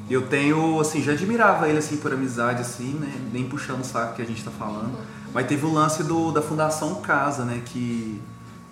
[0.09, 3.11] Eu tenho, assim, já admirava ele, assim, por amizade, assim, né?
[3.33, 4.97] Nem puxando o saco que a gente tá falando.
[5.33, 7.61] Mas teve o lance do, da Fundação Casa, né?
[7.65, 8.21] Que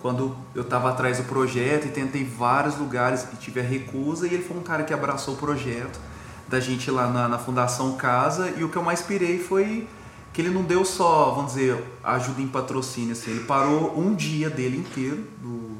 [0.06, 4.34] quando eu tava atrás do projeto e tentei vários lugares e tive a recusa, e
[4.34, 5.98] ele foi um cara que abraçou o projeto
[6.46, 8.54] da gente lá na, na Fundação Casa.
[8.56, 9.88] E o que eu mais pirei foi
[10.32, 14.48] que ele não deu só, vamos dizer, ajuda em patrocínio, assim, ele parou um dia
[14.48, 15.76] dele inteiro, do,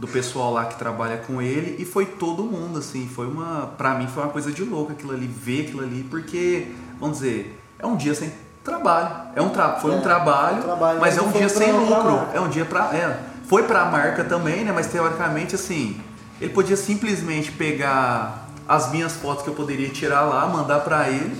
[0.00, 3.94] do pessoal lá que trabalha com ele, e foi todo mundo, assim, foi uma, pra
[3.94, 7.86] mim foi uma coisa de louco aquilo ali, ver aquilo ali, porque, vamos dizer, é
[7.86, 8.32] um dia sem
[8.64, 11.40] trabalho, é um tra foi um É, trabalho, um trabalho, mas é mas um foi
[11.40, 15.54] dia sem lucro, é um dia pra, é, foi pra marca também, né, mas teoricamente,
[15.54, 16.00] assim,
[16.40, 21.36] ele podia simplesmente pegar as minhas fotos que eu poderia tirar lá, mandar pra ele,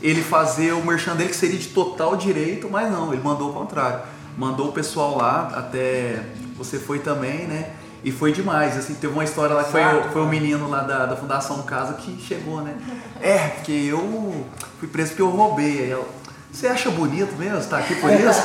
[0.00, 3.52] ele fazer o merchan dele que seria de total direito, mas não, ele mandou o
[3.52, 4.00] contrário.
[4.36, 6.22] Mandou o pessoal lá, até
[6.56, 7.72] você foi também, né?
[8.04, 9.82] E foi demais, assim, teve uma história lá que foi,
[10.12, 12.76] foi o menino lá da, da Fundação Casa que chegou, né?
[13.20, 14.46] É, porque eu
[14.78, 15.82] fui preso porque eu roubei.
[15.82, 16.06] Aí eu,
[16.52, 17.62] você acha bonito mesmo?
[17.70, 18.42] Tá aqui por isso?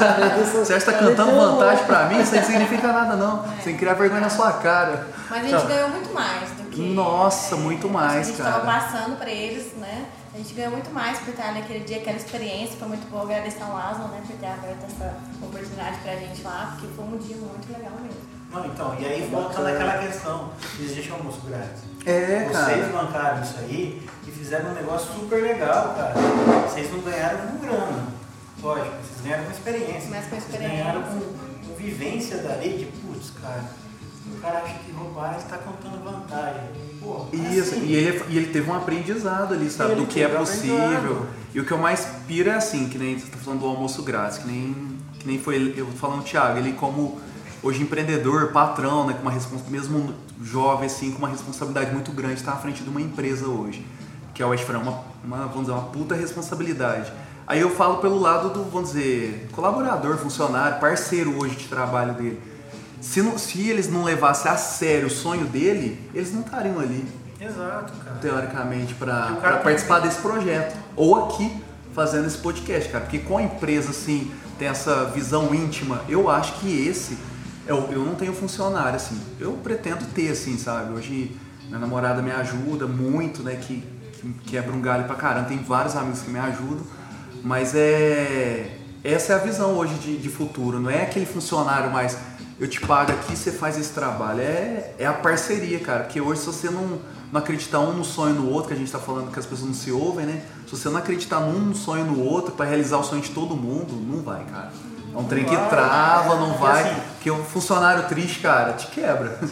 [0.65, 2.21] Você acha que tá cantando vantagem pra mim?
[2.21, 3.43] Isso aí não significa nada não.
[3.63, 5.07] Tem que criar vergonha na sua cara.
[5.29, 6.81] Mas a gente Então, ganhou muito mais do que.
[6.81, 8.51] Nossa, muito mais, A gente cara.
[8.59, 10.05] tava passando pra eles, né?
[10.33, 12.75] A gente ganhou muito mais por estar naquele dia, aquela experiência.
[12.77, 14.21] Foi muito bom agradecer ao Lázaro, né?
[14.25, 18.32] Por ter aberto essa oportunidade pra gente lá, porque foi um dia muito legal mesmo.
[18.53, 19.71] Não, então, e aí volta Bacana.
[19.71, 20.49] naquela questão,
[20.79, 21.81] existe almoço grátis.
[22.05, 23.03] É, Vocês cara.
[23.03, 26.13] bancaram isso aí e fizeram um negócio super legal, cara.
[26.69, 28.03] Vocês não ganharam com grana,
[28.61, 30.09] lógico, vocês ganharam com experiência.
[30.11, 30.77] Mas com Vocês experiência.
[30.77, 31.19] ganharam com,
[31.67, 33.63] com vivência dali de, putz, cara,
[34.31, 36.61] o cara acha que roubar está contando vantagem.
[37.01, 40.27] Pô, Isso, assim, e ele, e ele teve um aprendizado ali, sabe, do que é
[40.27, 41.25] possível.
[41.53, 44.03] E o que eu mais piro é assim, que nem você tá falando do almoço
[44.03, 47.19] grátis, que nem, que nem foi ele- eu falando o Thiago, ele como
[47.63, 52.35] hoje empreendedor, patrão, né, com uma respons- mesmo jovem assim, com uma responsabilidade muito grande,
[52.35, 53.85] está à frente de uma empresa hoje,
[54.33, 57.11] que é o Westfran, uma, uma, vamos dizer, uma puta responsabilidade.
[57.47, 62.39] Aí eu falo pelo lado do, vamos dizer, colaborador, funcionário, parceiro hoje de trabalho dele.
[63.01, 67.05] Se, não- se eles não levassem a sério o sonho dele, eles não estariam ali
[67.39, 68.15] Exato, cara.
[68.21, 70.73] teoricamente, para participar desse projeto.
[70.95, 71.51] Ou aqui,
[71.93, 73.03] fazendo esse podcast, cara.
[73.03, 77.17] Porque com a empresa, assim, tem essa visão íntima, eu acho que esse.
[77.65, 79.19] Eu, eu não tenho funcionário, assim.
[79.39, 80.93] Eu pretendo ter, assim, sabe?
[80.93, 81.35] Hoje,
[81.67, 83.55] minha namorada me ajuda muito, né?
[83.55, 83.83] Que,
[84.13, 85.47] que quebra um galho pra caramba.
[85.47, 86.85] Tem vários amigos que me ajudam.
[87.43, 88.79] Mas é.
[89.03, 90.79] Essa é a visão hoje de, de futuro.
[90.79, 92.17] Não é aquele funcionário mais.
[92.59, 94.41] Eu te pago aqui, você faz esse trabalho.
[94.41, 96.03] É, é a parceria, cara.
[96.03, 96.99] Porque hoje, se você não,
[97.31, 99.67] não acreditar um no sonho no outro, que a gente tá falando que as pessoas
[99.67, 100.43] não se ouvem, né?
[100.65, 103.93] Se você não acreditar num sonho no outro pra realizar o sonho de todo mundo,
[103.93, 104.71] não vai, cara.
[105.13, 106.83] É um trem que trava, não vai.
[106.91, 109.29] assim- Porque um funcionário triste, cara, te quebra.
[109.39, 109.45] Te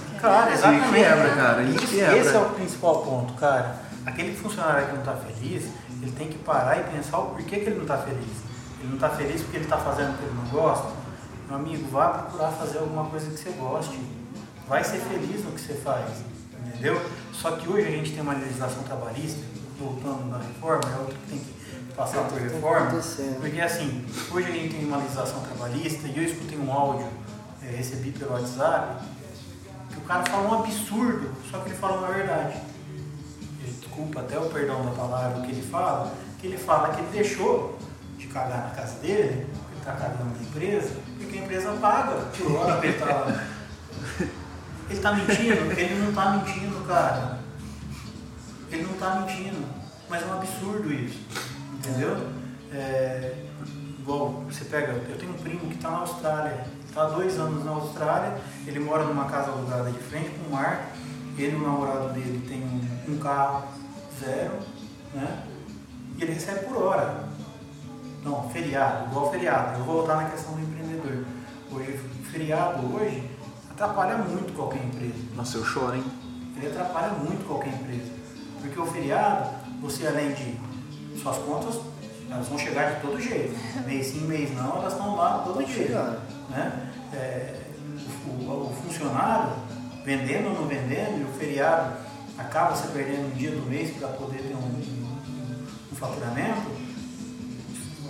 [0.54, 0.90] exatamente.
[0.92, 1.62] quebra, cara.
[1.62, 2.18] Ele te Esse, quebra.
[2.18, 3.76] esse é o principal ponto, cara.
[4.06, 5.66] Aquele funcionário que não está feliz,
[6.02, 8.38] ele tem que parar e pensar o porquê que ele não está feliz.
[8.80, 10.88] Ele não está feliz porque ele está fazendo o que ele não gosta.
[11.48, 14.00] Meu amigo, vá procurar fazer alguma coisa que você goste.
[14.68, 16.06] Vai ser feliz no que você faz,
[16.66, 17.00] entendeu?
[17.34, 19.42] Só que hoje a gente tem uma legislação trabalhista,
[19.80, 21.54] voltando na reforma, é outro que tem que
[21.96, 23.02] passar por Tem que reforma.
[23.40, 27.08] Porque assim, hoje a gente tem uma legislação trabalhista e eu escutei um áudio,
[27.64, 29.04] eh, recebi pelo WhatsApp,
[29.92, 32.58] que o cara fala um absurdo, só que ele fala uma verdade.
[33.80, 37.78] Desculpa até o perdão da palavra que ele fala, que ele fala que ele deixou
[38.18, 42.56] de cagar na casa dele, ele tá cagando na empresa, porque a empresa paga por
[42.56, 43.48] hora que ele tá lá.
[44.90, 45.72] Ele tá mentindo?
[45.72, 47.40] Ele não tá mentindo, cara.
[48.70, 49.66] Ele não tá mentindo.
[50.10, 51.20] Mas é um absurdo isso.
[51.82, 52.16] Entendeu?
[52.72, 53.34] É,
[54.00, 57.66] igual você pega, eu tenho um primo que está na Austrália, está há dois anos
[57.66, 60.92] na Austrália, ele mora numa casa alugada de frente para o mar,
[61.38, 63.64] ele e o namorado dele tem um, um carro
[64.24, 64.60] zero,
[65.14, 65.44] né?
[66.18, 67.26] E ele recebe por hora.
[68.24, 69.80] Não, feriado, igual feriado.
[69.80, 71.26] Eu vou voltar na questão do empreendedor.
[71.72, 72.00] Hoje,
[72.32, 73.28] feriado hoje
[73.72, 76.04] atrapalha muito qualquer empresa Nossa, eu choro, hein?
[76.58, 78.12] ele atrapalha muito qualquer empresa.
[78.62, 79.50] Porque o feriado,
[79.82, 80.60] você além de
[81.20, 81.80] suas contas,
[82.30, 83.56] elas vão chegar de todo jeito.
[83.86, 86.20] Mês sim, mês não, elas estão lá todo chegar.
[86.50, 86.90] Né?
[87.14, 87.62] É,
[88.26, 89.54] o, o- funcionário,
[90.06, 91.94] vendendo ou não vendendo, e o feriado
[92.38, 96.72] acaba você perdendo um dia do mês para poder ter um, um, um faturamento,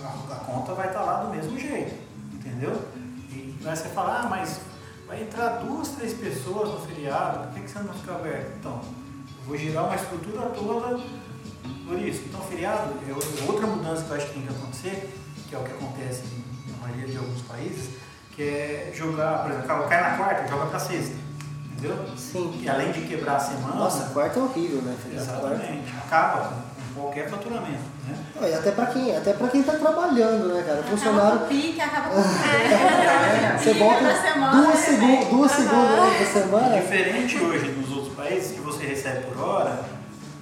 [0.02, 1.94] a, a, conta vai estar tá lá do mesmo jeito,
[2.32, 2.80] entendeu?
[3.30, 4.60] E vai você falar, ah, mas
[5.06, 8.52] vai entrar duas, três pessoas no feriado, por que, que você não fica aberto?
[8.58, 8.80] Então,
[9.40, 11.00] eu vou girar uma estrutura toda
[11.86, 12.22] por isso.
[12.26, 13.12] Então, feriado é
[13.50, 15.14] outra mudança que eu acho que tem que acontecer,
[15.48, 16.22] que é o que acontece
[16.68, 17.90] na maioria de alguns países,
[18.34, 21.14] que é jogar, por exemplo, cai na quarta, joga para sexta.
[21.72, 21.98] Entendeu?
[22.16, 22.60] Sim.
[22.62, 23.74] E além de quebrar a semana.
[23.74, 24.96] Nossa, quarta é horrível, né?
[25.12, 25.92] Exatamente.
[25.98, 26.52] Acaba
[26.94, 27.82] com qualquer faturamento.
[28.06, 28.16] Né?
[28.36, 30.80] Não, e até para quem até para quem está trabalhando, né, cara?
[30.80, 31.28] O funcionário.
[31.28, 33.58] Acaba com pique, acaba com é.
[33.58, 34.00] Você volta
[34.52, 36.80] duas, segu duas segundas da semana.
[36.80, 39.84] Diferente hoje nos outros países que você recebe por hora,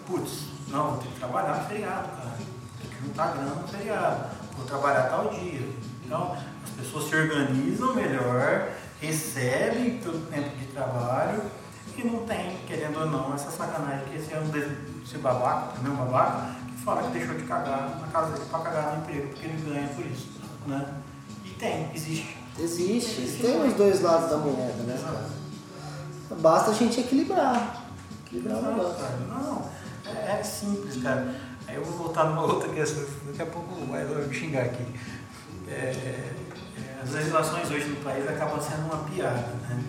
[0.07, 2.37] putz, não, vou ter que trabalhar no feriado, cara.
[2.81, 4.25] Tem que juntar grana no feriado.
[4.57, 5.69] Vou trabalhar tal dia.
[6.05, 8.69] Então, as pessoas se organizam melhor
[9.01, 11.43] recebe pelo tempo de trabalho
[11.97, 15.93] e não tem, querendo ou não, essa sacanagem que esse é um desse babaca, também
[15.93, 19.29] um babaca, que fala que deixou de cagar na casa dele para cagar no emprego,
[19.29, 20.29] porque ele ganha por isso.
[20.67, 20.95] Né?
[21.45, 22.39] E tem, existe.
[22.59, 26.41] Existe, existe tem os dois lados da moeda, né, cara?
[26.41, 27.85] Basta a gente equilibrar.
[28.27, 28.99] Equilibrar o negócio.
[29.29, 29.63] Não,
[30.17, 31.35] é, é, simples, cara.
[31.67, 34.85] Aí eu vou voltar numa outra questão, daqui a pouco vai me xingar aqui.
[35.69, 36.33] É,
[37.03, 39.55] as legislações hoje no país acabam sendo uma piada.
[39.69, 39.83] Né?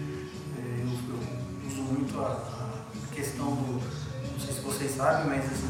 [0.57, 3.81] É, eu, eu uso muito a, a, questão do.
[4.31, 5.69] Não sei se vocês sabem, mas assim,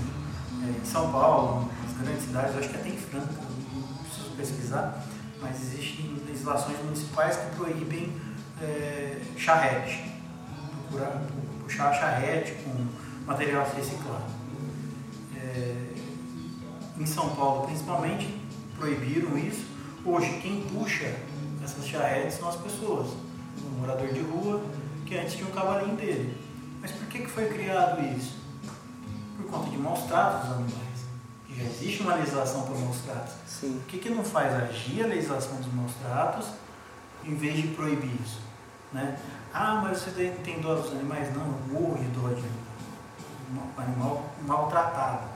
[0.64, 3.34] é, em São Paulo, nas grandes cidades, acho que até em Franca,
[3.74, 5.04] não preciso pesquisar,
[5.42, 8.14] mas existem legislações municipais que proíbem
[8.62, 10.12] é, charrete,
[10.90, 11.24] procurar,
[11.64, 12.86] puxar charrete com
[13.26, 14.41] material reciclado.
[15.54, 15.94] É,
[16.98, 18.42] em São Paulo, principalmente,
[18.78, 19.66] proibiram isso.
[20.06, 21.14] Hoje, quem puxa
[21.64, 23.08] essas charretes são as pessoas.
[23.64, 24.64] Um morador de rua
[25.06, 26.38] que antes tinha um cavalinho dele.
[26.82, 28.38] Mas por que, que foi criado isso?
[29.38, 30.92] Por conta de maus tratos dos animais.
[31.56, 33.34] Já existe uma legislação para maus tratos.
[33.46, 33.74] Sim.
[33.74, 36.48] Por que, que não faz agir a legislação dos maus tratos
[37.24, 38.40] em vez de proibir isso?
[38.92, 39.18] Né?
[39.54, 41.34] Ah, mas você tem dó dos animais?
[41.36, 43.68] Não, eu morro de dó de animal.
[43.78, 45.28] animal maltratado,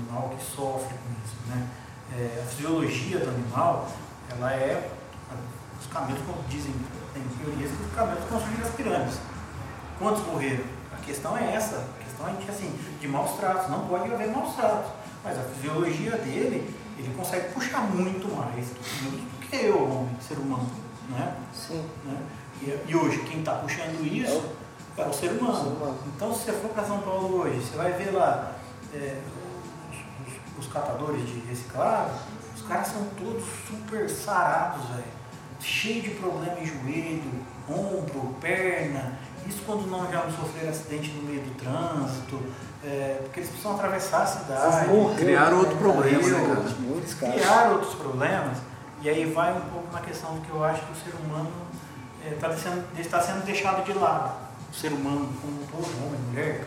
[0.00, 1.36] animal que sofre com isso.
[1.46, 1.68] Né?
[2.16, 3.88] É, a fisiologia do animal,
[4.30, 4.90] ela é
[5.80, 6.74] os camelos, como dizem,
[7.14, 9.18] tem teorias que os camelos construíram as pirâmides.
[9.98, 10.64] Quantos morreram?
[10.92, 11.76] A questão é essa.
[11.76, 13.70] A questão é de, assim, de maus tratos.
[13.70, 14.90] Não pode haver maus tratos.
[15.24, 20.70] Mas a fisiologia dele, ele consegue puxar muito mais do que eu, homem, ser humano.
[21.08, 21.36] Né?
[21.54, 21.84] Sim.
[22.04, 22.16] Né?
[22.62, 24.42] E, e, hoje, quem está puxando isso
[24.96, 25.56] é o, é o ser, humano.
[25.56, 25.98] ser, humano.
[26.14, 28.52] Então, se você for para São Paulo hoje, você vai ver lá
[28.94, 29.18] é,
[30.60, 32.14] os, catadores de reciclagem,
[32.54, 35.20] os caras são todos super sarados, velho
[35.62, 37.32] cheio de problema em joelho,
[37.68, 39.18] ombro, perna.
[39.46, 42.40] Isso quando não já não sofreram acidente no meio do trânsito,
[42.84, 44.86] é, porque eles precisam atravessar a cidade.
[45.16, 48.58] Criaram outro problema, né, Eles criaram outros problemas.
[49.02, 51.50] E aí vai um pouco na questão do que eu acho que o ser humano
[52.30, 54.34] está é, sendo, tá sendo deixado de lado.
[54.70, 56.66] O ser humano, como todo homem, mulher,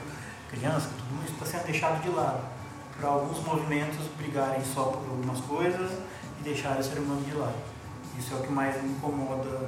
[0.50, 2.42] criança, tudo isso está sendo deixado de lado.
[3.00, 5.92] Para alguns movimentos brigarem só por algumas coisas
[6.40, 7.56] e deixarem o ser humano de lado.
[8.18, 9.68] Isso é o que mais me incomoda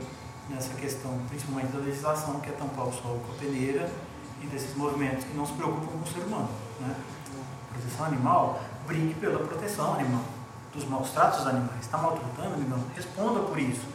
[0.50, 3.90] nessa questão, principalmente da legislação, que é tampar o sol com a peneira
[4.42, 6.50] e desses movimentos que não se preocupam com o ser humano.
[6.80, 6.96] Né?
[7.74, 10.22] Proteção animal, brigue pela proteção animal,
[10.74, 11.82] dos maus tratos dos animais.
[11.82, 12.80] Está maltratando animal?
[12.96, 13.88] Responda por isso.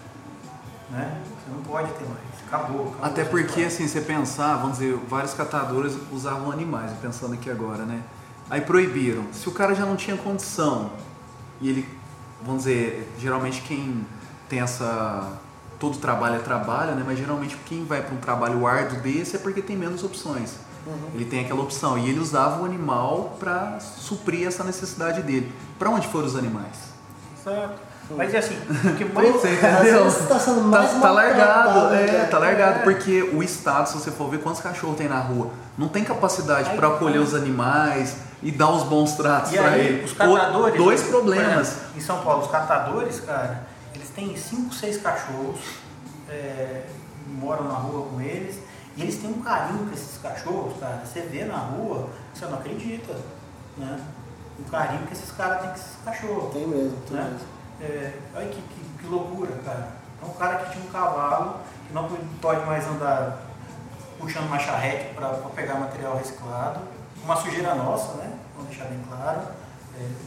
[0.90, 1.22] Né?
[1.24, 2.20] Você não pode ter mais.
[2.46, 2.88] Acabou.
[2.88, 7.84] acabou Até porque, assim, você pensar, vamos dizer, vários catadores usavam animais, pensando aqui agora,
[7.84, 8.02] né?
[8.50, 9.24] Aí proibiram.
[9.32, 10.90] Se o cara já não tinha condição
[11.60, 11.88] e ele,
[12.42, 14.04] vamos dizer, geralmente quem
[14.48, 15.38] tem essa
[15.78, 17.02] todo trabalho é trabalho, né?
[17.06, 20.56] Mas geralmente quem vai para um trabalho árduo desse é porque tem menos opções.
[20.86, 21.10] Uhum.
[21.14, 25.50] Ele tem aquela opção e ele usava o animal para suprir essa necessidade dele.
[25.78, 26.76] Para onde foram os animais?
[27.42, 27.90] Certo.
[28.16, 30.04] Mas é assim, o que mais você entendeu?
[30.26, 32.24] Tá, sendo mais tá, tá largado, é, né?
[32.24, 32.82] tá largado, é.
[32.82, 36.70] porque o Estado, se você for ver quantos cachorros tem na rua, não tem capacidade
[36.76, 40.10] para acolher os animais e dar os bons tratos para eles.
[40.10, 40.76] Os catadores.
[40.76, 41.68] Dois problemas.
[41.68, 43.66] Exemplo, em São Paulo, os catadores, cara,
[44.20, 45.60] têm cinco, seis cachorros,
[46.28, 46.84] é,
[47.26, 48.56] moram na rua com eles,
[48.96, 51.02] e eles têm um carinho com esses cachorros, cara.
[51.04, 53.16] Você vê na rua, você não acredita,
[53.76, 53.98] né?
[54.58, 56.52] O carinho que esses caras têm com esses cachorros.
[56.52, 57.24] Tem mesmo, tem né?
[57.24, 57.48] mesmo.
[57.80, 59.88] É, olha que, que, que, loucura, cara.
[60.18, 62.10] Então, um cara que tinha um cavalo, que não
[62.42, 63.38] pode mais andar
[64.18, 66.80] puxando uma charrete para pegar material reciclado,
[67.24, 68.32] uma sujeira nossa, né?
[68.54, 69.60] Vamos deixar bem claro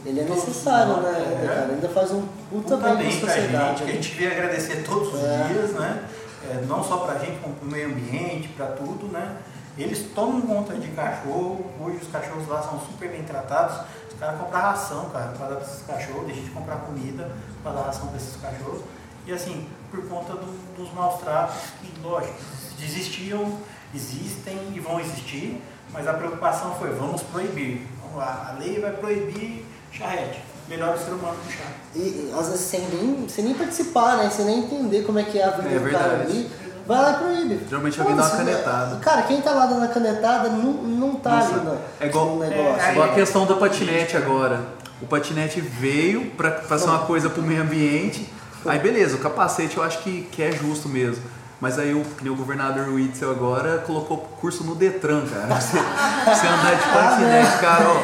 [0.06, 1.46] ele é necessário, né, é.
[1.48, 1.72] cara?
[1.72, 3.34] Ainda faz um puta, puta bem, pra.
[3.34, 5.48] Gente, que a gente vem agradecer todos os é.
[5.48, 6.08] dias, né?
[6.50, 9.38] é, não só para a gente, como para o meio ambiente, para tudo, né?
[9.76, 13.84] Eles tomam conta de cachorro, hoje os cachorros lá são super bem tratados.
[14.08, 17.28] Os caras compram ração, cara, para dar para esses cachorros, deixa de comprar comida
[17.62, 18.82] para dar ração para esses cachorros.
[19.26, 22.34] E assim, por conta do, dos maus tratos, que lógico,
[22.80, 23.58] existiam,
[23.92, 25.60] existem e vão existir,
[25.94, 27.86] mas a preocupação foi, vamos proibir.
[28.02, 30.42] Vamos lá, a lei vai proibir charrete.
[30.68, 31.64] Melhor o ser humano do chá.
[31.94, 34.30] E, às vezes sem nem, sem nem participar, né?
[34.30, 36.50] Sem nem entender como é que é a vida É do cara ali.
[36.86, 37.60] Vai lá e proíbe.
[37.68, 38.96] Geralmente alguém dá uma canetada.
[38.96, 42.26] Cara, quem tá lá dando a canetada não, não tá Nossa, ali no, é igual-
[42.26, 42.82] no negócio.
[42.82, 44.60] é, Igual a questão do patinete agora.
[45.02, 48.30] O patinete veio pra fazer uma coisa pro meio ambiente.
[48.64, 51.22] Aí beleza, o capacete eu acho que, que é justo mesmo.
[51.64, 55.46] Mas aí o, que o governador Witzel agora colocou curso no Detran, cara.
[55.58, 57.96] Você, você andar de patinete, cara, ó,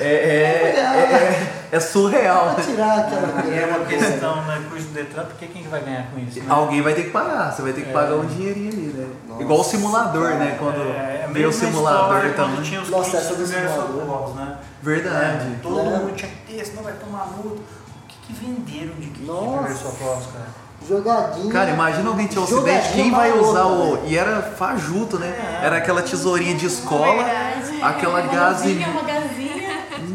[0.00, 2.46] é, é, é, é- é surreal.
[2.56, 2.62] Né?
[2.64, 6.06] tirar aquela E é uma questão, né, curso do Detran, porque quem que vai ganhar
[6.12, 6.38] com isso?
[6.38, 6.46] Né?
[6.48, 9.06] Alguém vai ter que pagar, você vai ter que pagar um dinheirinho ali, né?
[9.28, 9.42] Nossa.
[9.42, 10.56] Igual o simulador, né?
[10.56, 12.62] Quando É, é veio o simulador história, quando também.
[12.62, 14.34] tinha os Nossa, essa do simulador.
[14.36, 14.58] né?
[14.80, 15.46] Verdade.
[15.54, 15.98] É, todo Né?
[15.98, 17.58] mundo tinha que ter, senão vai tomar multa.
[17.60, 19.48] O que, que venderam de de Nossa.
[19.56, 20.67] primeiros socorros, cara?
[20.88, 21.52] Jogadinha.
[21.52, 23.96] Cara, imagina alguém ter um acidente, Jogadinha quem vai usar o.
[23.96, 24.06] velho.
[24.06, 25.26] E era fajuto, né?
[25.26, 25.66] É.
[25.66, 27.82] Era aquela tesourinha de escola, Verdade.
[27.82, 28.88] aquela uma gazinha.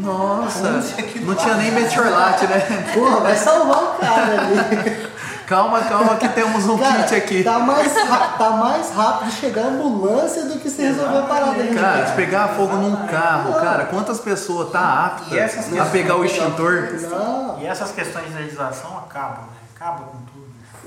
[0.04, 0.82] Nossa,
[1.22, 2.90] não tinha nem Meteorlat, né?
[2.92, 5.14] Porra, vai salvar o cara ali.
[5.46, 7.44] Calma, calma, que temos um Cara, kit aqui.
[7.44, 11.74] Tá mais, tá mais rápido chegar a ambulância do que você resolver a parada ali.
[11.74, 16.24] Cara, de pegar fogo num carro, cara, quantas pessoas tá apta essas a pegar o
[16.24, 16.94] extintor?
[17.10, 17.60] Não.
[17.60, 19.58] E essas questões de legislação acabam, né?
[19.76, 20.43] Acabam com tudo.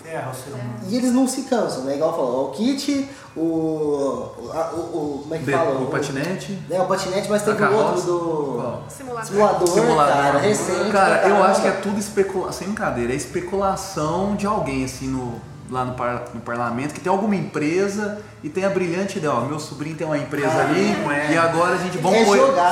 [0.09, 0.79] Ferra o ser humano.
[0.87, 1.95] E eles não se cansam, né?
[1.95, 4.31] Igual falou, o kit, o.
[4.53, 5.79] a- o, o- como é que fala?
[5.81, 6.57] o patinete.
[6.69, 8.81] É, o patinete, mas teve A o outro do.
[8.89, 9.25] Simulador.
[9.25, 10.13] Simulador, Simulador.
[10.15, 10.91] cara, recente.
[10.91, 15.07] Cara, pra eu acho que é tudo especulação, sem brincadeira, é especulação de alguém, assim,
[15.09, 19.33] no, lá no, par- no parlamento, que tem alguma empresa e tem a brilhante ideia,
[19.33, 20.85] ó, meu sobrinho tem uma empresa Ah, ali
[21.29, 21.33] é.
[21.33, 22.25] e agora a gente vamos É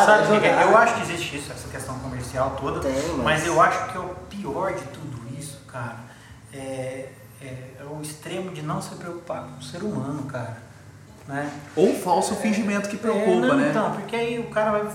[0.06, 0.64] Sabe é que que é?
[0.64, 3.98] Eu acho que existe isso, essa questão comercial toda, Tem, mas- mas eu acho que
[3.98, 5.98] é o pior de tudo isso, cara,
[6.54, 7.10] é,
[7.46, 10.58] é, é o extremo de não se preocupar com o ser humano, cara.
[11.28, 11.50] Né?
[11.76, 13.70] Ou o falso fingimento que preocupa, É, não, né?
[13.70, 14.88] Então, porque aí o cara vai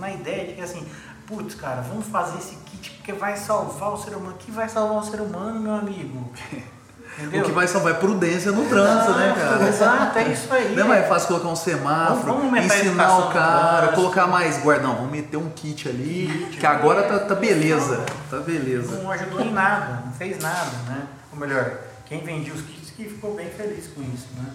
[0.00, 0.86] na ideia de que assim,
[1.26, 4.36] putz, cara, vamos fazer esse kit porque vai salvar o ser humano.
[4.38, 6.30] que vai salvar o ser humano, meu amigo?
[7.18, 7.42] Entendeu?
[7.42, 9.68] O que vai salvar é prudência no trânsito, né, cara?
[9.68, 10.74] Exato, é isso aí.
[10.74, 14.86] Não é mais fácil colocar um semáforo, Vamos- ensinar o cara, colocar mais guarda.
[14.88, 17.18] Não, vamos meter um kit ali, Kit, que agora tá, é.
[17.18, 18.02] tá beleza.
[18.30, 18.96] Tá beleza.
[19.02, 21.02] Não ajudou em nada, não fez nada, né?
[21.32, 24.52] Ou melhor, quem vendia os kits que ficou bem feliz com isso, né?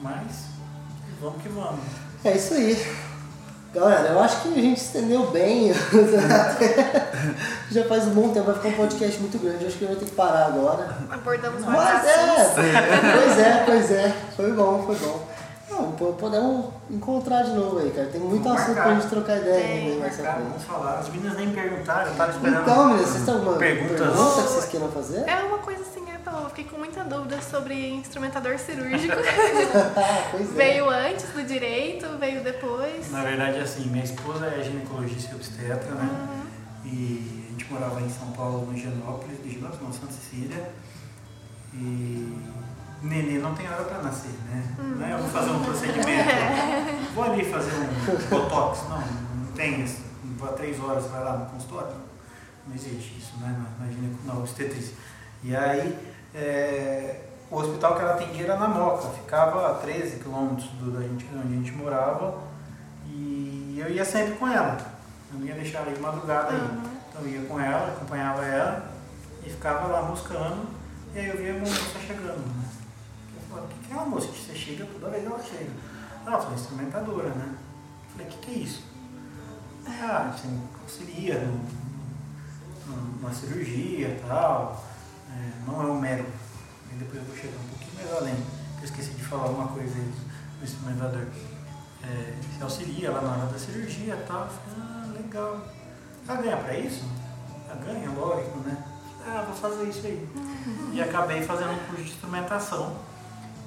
[0.00, 0.46] Mas,
[1.20, 1.84] vamos que vamos.
[2.24, 2.76] É isso aí.
[3.74, 5.72] Galera, eu acho que a gente estendeu bem.
[7.72, 9.62] Já faz um bom tempo, vai ficar um podcast muito grande.
[9.62, 10.94] Eu acho que eu vou ter que parar agora.
[11.10, 12.52] Abordamos Mas vários é,
[13.14, 14.14] pois é, pois é.
[14.36, 15.26] Foi bom, foi bom.
[15.82, 18.08] Não, pô, podemos encontrar de novo aí, cara.
[18.08, 18.90] Tem muito Vamos assunto marcar.
[18.92, 20.22] pra gente trocar ideia Tem, frente.
[20.22, 20.98] vamos falar.
[20.98, 22.62] As meninas nem perguntaram, eu tava esperando.
[22.62, 23.98] Então, meninas, vocês têm alguma perguntas.
[23.98, 25.28] pergunta que vocês queiram fazer?
[25.28, 29.16] É uma coisa assim, é, eu fiquei com muita dúvida sobre instrumentador cirúrgico.
[30.30, 30.54] Pois é.
[30.54, 33.10] veio antes do direito, veio depois.
[33.10, 36.08] Na verdade, assim, minha esposa é ginecologista e obstetra, né?
[36.10, 36.42] Uhum.
[36.90, 40.70] E a gente morava em São Paulo, no Higienópolis, de Higienópolis, não, Santa Cecília.
[41.74, 42.32] E
[43.02, 44.62] nenê não tem hora pra nascer, né?
[44.78, 46.30] Não é eu vou fazer um procedimento,
[47.14, 50.02] vou ali fazer um botox, não, não tem isso.
[50.38, 51.94] Vou a três horas, vai lá no consultório.
[52.66, 53.64] Não existe isso, né?
[53.78, 54.94] Na, na, obstetrícia.
[55.42, 55.98] E aí,
[56.34, 61.28] é, o hospital que ela atendia era na Moca, ficava a 13 quilômetros da gente,
[61.34, 62.38] onde a gente morava.
[63.06, 64.78] E eu ia sempre com ela.
[65.32, 66.92] Eu não ia deixar ela de madrugada aí.
[67.08, 68.90] Então eu ia com ela, acompanhava ela
[69.44, 70.66] e ficava lá buscando.
[71.14, 72.38] E aí eu via a moça chegando.
[72.38, 72.64] Né?
[73.52, 75.70] Falava, o que, que é uma que você chega toda vez ela chega?
[76.26, 77.54] Ela falou, instrumentadora, né?
[78.12, 78.82] Falei, o que, que é isso?
[79.86, 80.48] Ah, você
[80.82, 81.38] auxilia
[82.86, 84.82] numa cirurgia e tal.
[85.30, 86.24] É, não é um mero.
[86.90, 88.46] E depois eu vou chegar um pouquinho mais além.
[88.78, 90.12] Eu esqueci de falar uma coisa aí
[90.58, 91.26] do instrumentador.
[92.04, 94.44] É, auxilia lá na hora da cirurgia e tal.
[94.44, 95.66] Eu falei, ah, legal.
[96.26, 97.04] Ela ganha pra isso?
[97.68, 98.82] Ela ganha, lógico, né?
[99.26, 100.26] Ah, vou fazer isso aí.
[100.94, 103.11] E acabei fazendo um curso de instrumentação.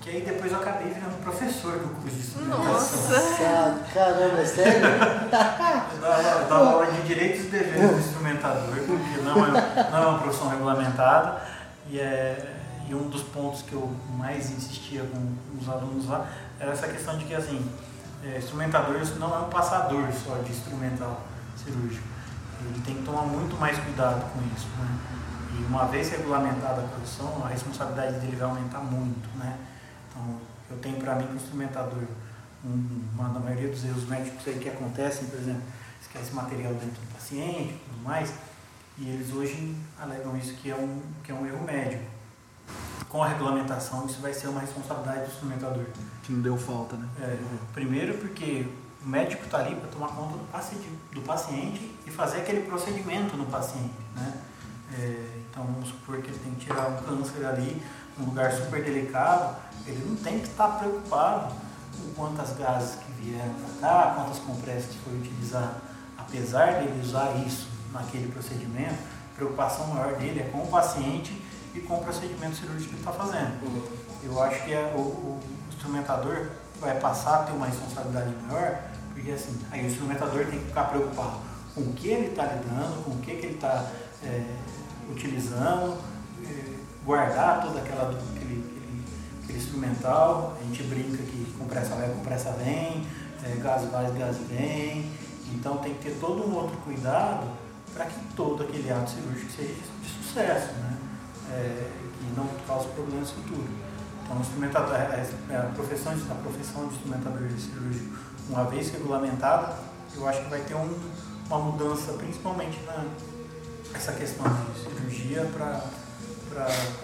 [0.05, 2.73] Que aí depois eu acabei virando professor do curso de instrumentação.
[2.73, 3.19] Nossa.
[3.19, 4.85] Sa- Caramba, é sério?
[4.85, 9.97] Eu dava, eu dava aula de direitos e deveres do instrumentador, porque não é, não
[9.97, 11.41] é uma profissão regulamentada.
[11.89, 12.53] E, é,
[12.87, 16.27] e um dos pontos que eu mais insistia com os alunos lá
[16.59, 17.67] era essa questão de que assim,
[18.23, 21.19] é, instrumentador isso não é um passador só de instrumental
[21.57, 22.07] cirúrgico.
[22.61, 24.67] ele tem que tomar muito mais cuidado com isso.
[24.79, 24.87] Né?
[25.59, 29.27] E uma vez regulamentada a profissão, a responsabilidade dele vai aumentar muito.
[29.39, 29.55] Né?
[30.15, 30.39] Então,
[30.71, 32.03] eu tenho para mim que o instrumentador,
[32.63, 35.61] uma da maioria dos erros médicos aí que acontecem, por exemplo,
[36.01, 38.33] esquece material dentro do paciente e tudo mais,
[38.97, 42.03] e eles hoje alegam isso que é um, que é um erro médico.
[43.09, 45.85] Com a regulamentação, isso vai ser uma responsabilidade do instrumentador.
[46.23, 47.07] Que não deu falta, né?
[47.21, 47.37] É,
[47.73, 48.67] primeiro porque
[49.03, 53.37] o médico está ali para tomar conta do paciente, do paciente e fazer aquele procedimento
[53.37, 54.33] no paciente, né?
[54.97, 57.81] É, então vamos supor que ele tem que tirar um câncer ali,
[58.19, 59.55] um lugar super delicado,
[59.87, 61.53] ele não tem que estar preocupado
[61.97, 65.75] com quantas gases que vieram para cá, quantas compressas que foi utilizado.
[66.17, 68.95] Apesar dele usar isso naquele procedimento,
[69.33, 71.41] a preocupação maior dele é com o paciente
[71.73, 73.95] e com o procedimento cirúrgico que ele está fazendo.
[74.23, 76.47] Eu acho que é o, o instrumentador
[76.79, 78.79] vai passar a ter uma responsabilidade maior,
[79.13, 81.37] porque assim, aí o instrumentador tem que ficar preocupado
[81.73, 83.85] com o que ele está lidando, com o que, que ele está
[84.23, 84.45] é,
[85.09, 85.97] utilizando,
[86.43, 86.75] é,
[87.05, 88.74] guardar toda aquela aquele,
[89.45, 93.05] aquele, instrumental, a gente brinca que compressa vai, compressa vem,
[93.43, 95.11] é, gás vai, gás vem,
[95.53, 97.47] então tem que ter todo um outro cuidado
[97.93, 100.97] para que todo aquele ato cirúrgico seja de sucesso, né?
[101.51, 103.69] É, que não cause problemas futuros.
[104.23, 108.17] Então, instrumentador, a, profissão, a profissão de instrumentador cirúrgico,
[108.49, 109.75] uma vez regulamentada,
[110.15, 110.93] eu acho que vai ter um,
[111.47, 113.05] uma mudança, principalmente na
[113.95, 115.81] essa questão de cirurgia para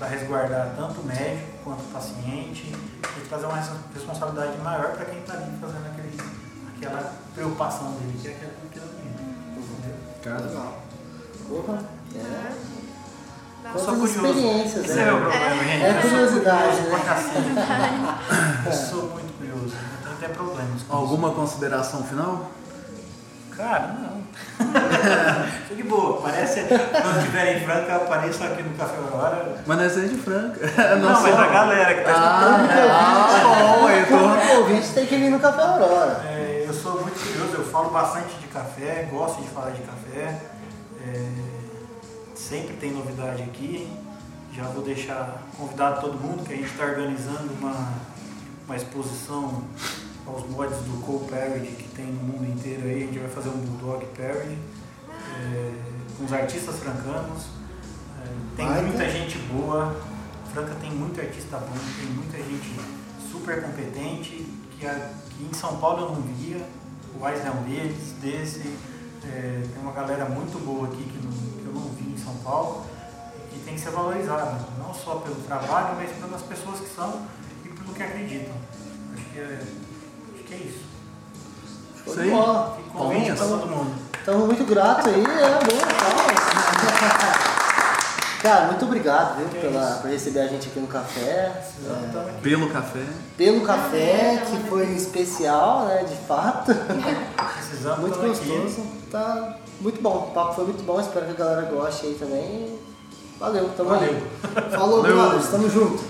[0.07, 2.73] resguardar tanto o médico quanto o paciente
[3.17, 3.57] e trazer uma
[3.93, 6.17] responsabilidade maior para quem está ali fazendo aquele,
[6.75, 8.81] aquela preocupação dele, que é aquela que
[10.21, 10.77] Cara, legal.
[11.47, 11.79] Porra,
[12.15, 12.51] é.
[13.77, 14.27] Sou curioso.
[14.27, 15.07] experiências, Esse né?
[15.07, 15.83] é o meu problema, gente.
[15.83, 16.89] É Eu sou curiosidade, curioso né?
[16.89, 18.67] pra cacete.
[18.67, 19.75] Eu sou muito curioso.
[19.75, 22.51] Eu tenho até problemas Alguma consideração final?
[23.61, 24.21] Cara, não.
[25.69, 26.19] Tô de boa.
[26.19, 29.61] Parece quando estiver em Franca, apareço aqui no Café Aurora.
[29.67, 30.59] Mas nós é de Franca.
[30.97, 34.15] Não, Nós mas a galera que tá Ah, ah, bom, eu tô...
[34.15, 36.23] O ouvinte tem que vir no Café Aurora.
[36.27, 40.41] É, eu sou muito curioso, eu falo bastante de café, gosto de falar de café.
[41.05, 41.29] É,
[42.33, 43.87] sempre tem novidade aqui.
[44.53, 47.93] Já vou deixar convidado todo mundo que a gente está organizando uma,
[48.65, 49.63] uma exposição
[50.27, 53.03] aos mods do Cold Parody que tem no mundo inteiro aí.
[53.03, 54.57] A gente vai fazer um Bulldog Parody
[55.39, 55.73] é,
[56.17, 57.43] com os artistas francanos.
[58.23, 59.09] É, tem Vai, muita né?
[59.09, 59.95] gente boa.
[60.53, 62.75] Franca tem muito artista bom, tem muita gente
[63.31, 64.45] super competente
[64.77, 66.65] que aqui em São Paulo eu não via.
[67.15, 68.75] O Wise é um deles, desse.
[69.23, 72.35] É, tem uma galera muito boa aqui que, não- que eu não vi em São
[72.37, 72.85] Paulo
[73.53, 77.21] e tem que ser valorizada, não só pelo trabalho, mas pelas pessoas que são
[77.63, 78.53] e pelo que acreditam.
[79.13, 79.63] Acho que é,
[80.51, 80.79] que é isso.
[82.03, 82.29] Show Isso aí.
[82.31, 82.77] bola.
[82.93, 83.91] Para todo mundo.
[84.19, 87.41] Estamos muito gratos aí, é bom, palmas.
[88.41, 90.01] Cara, muito obrigado viu, Que pela, isso.
[90.01, 91.45] por receber a gente aqui no café.
[91.47, 92.41] Aqui.
[92.41, 93.05] Pelo café.
[93.37, 96.03] Pelo café, que foi especial, né?
[96.03, 96.71] De fato.
[96.73, 98.27] Precisando, Muito aqui.
[98.29, 98.83] gostoso.
[99.11, 100.27] Tá muito bom.
[100.29, 100.99] O papo foi muito bom.
[100.99, 102.79] Espero que a galera goste aí também.
[103.39, 104.09] Valeu, tamo Valeu.
[104.09, 104.71] aí.
[104.71, 105.15] Falou, Valeu.
[105.17, 105.47] brothers.
[105.49, 106.03] Tamo junto.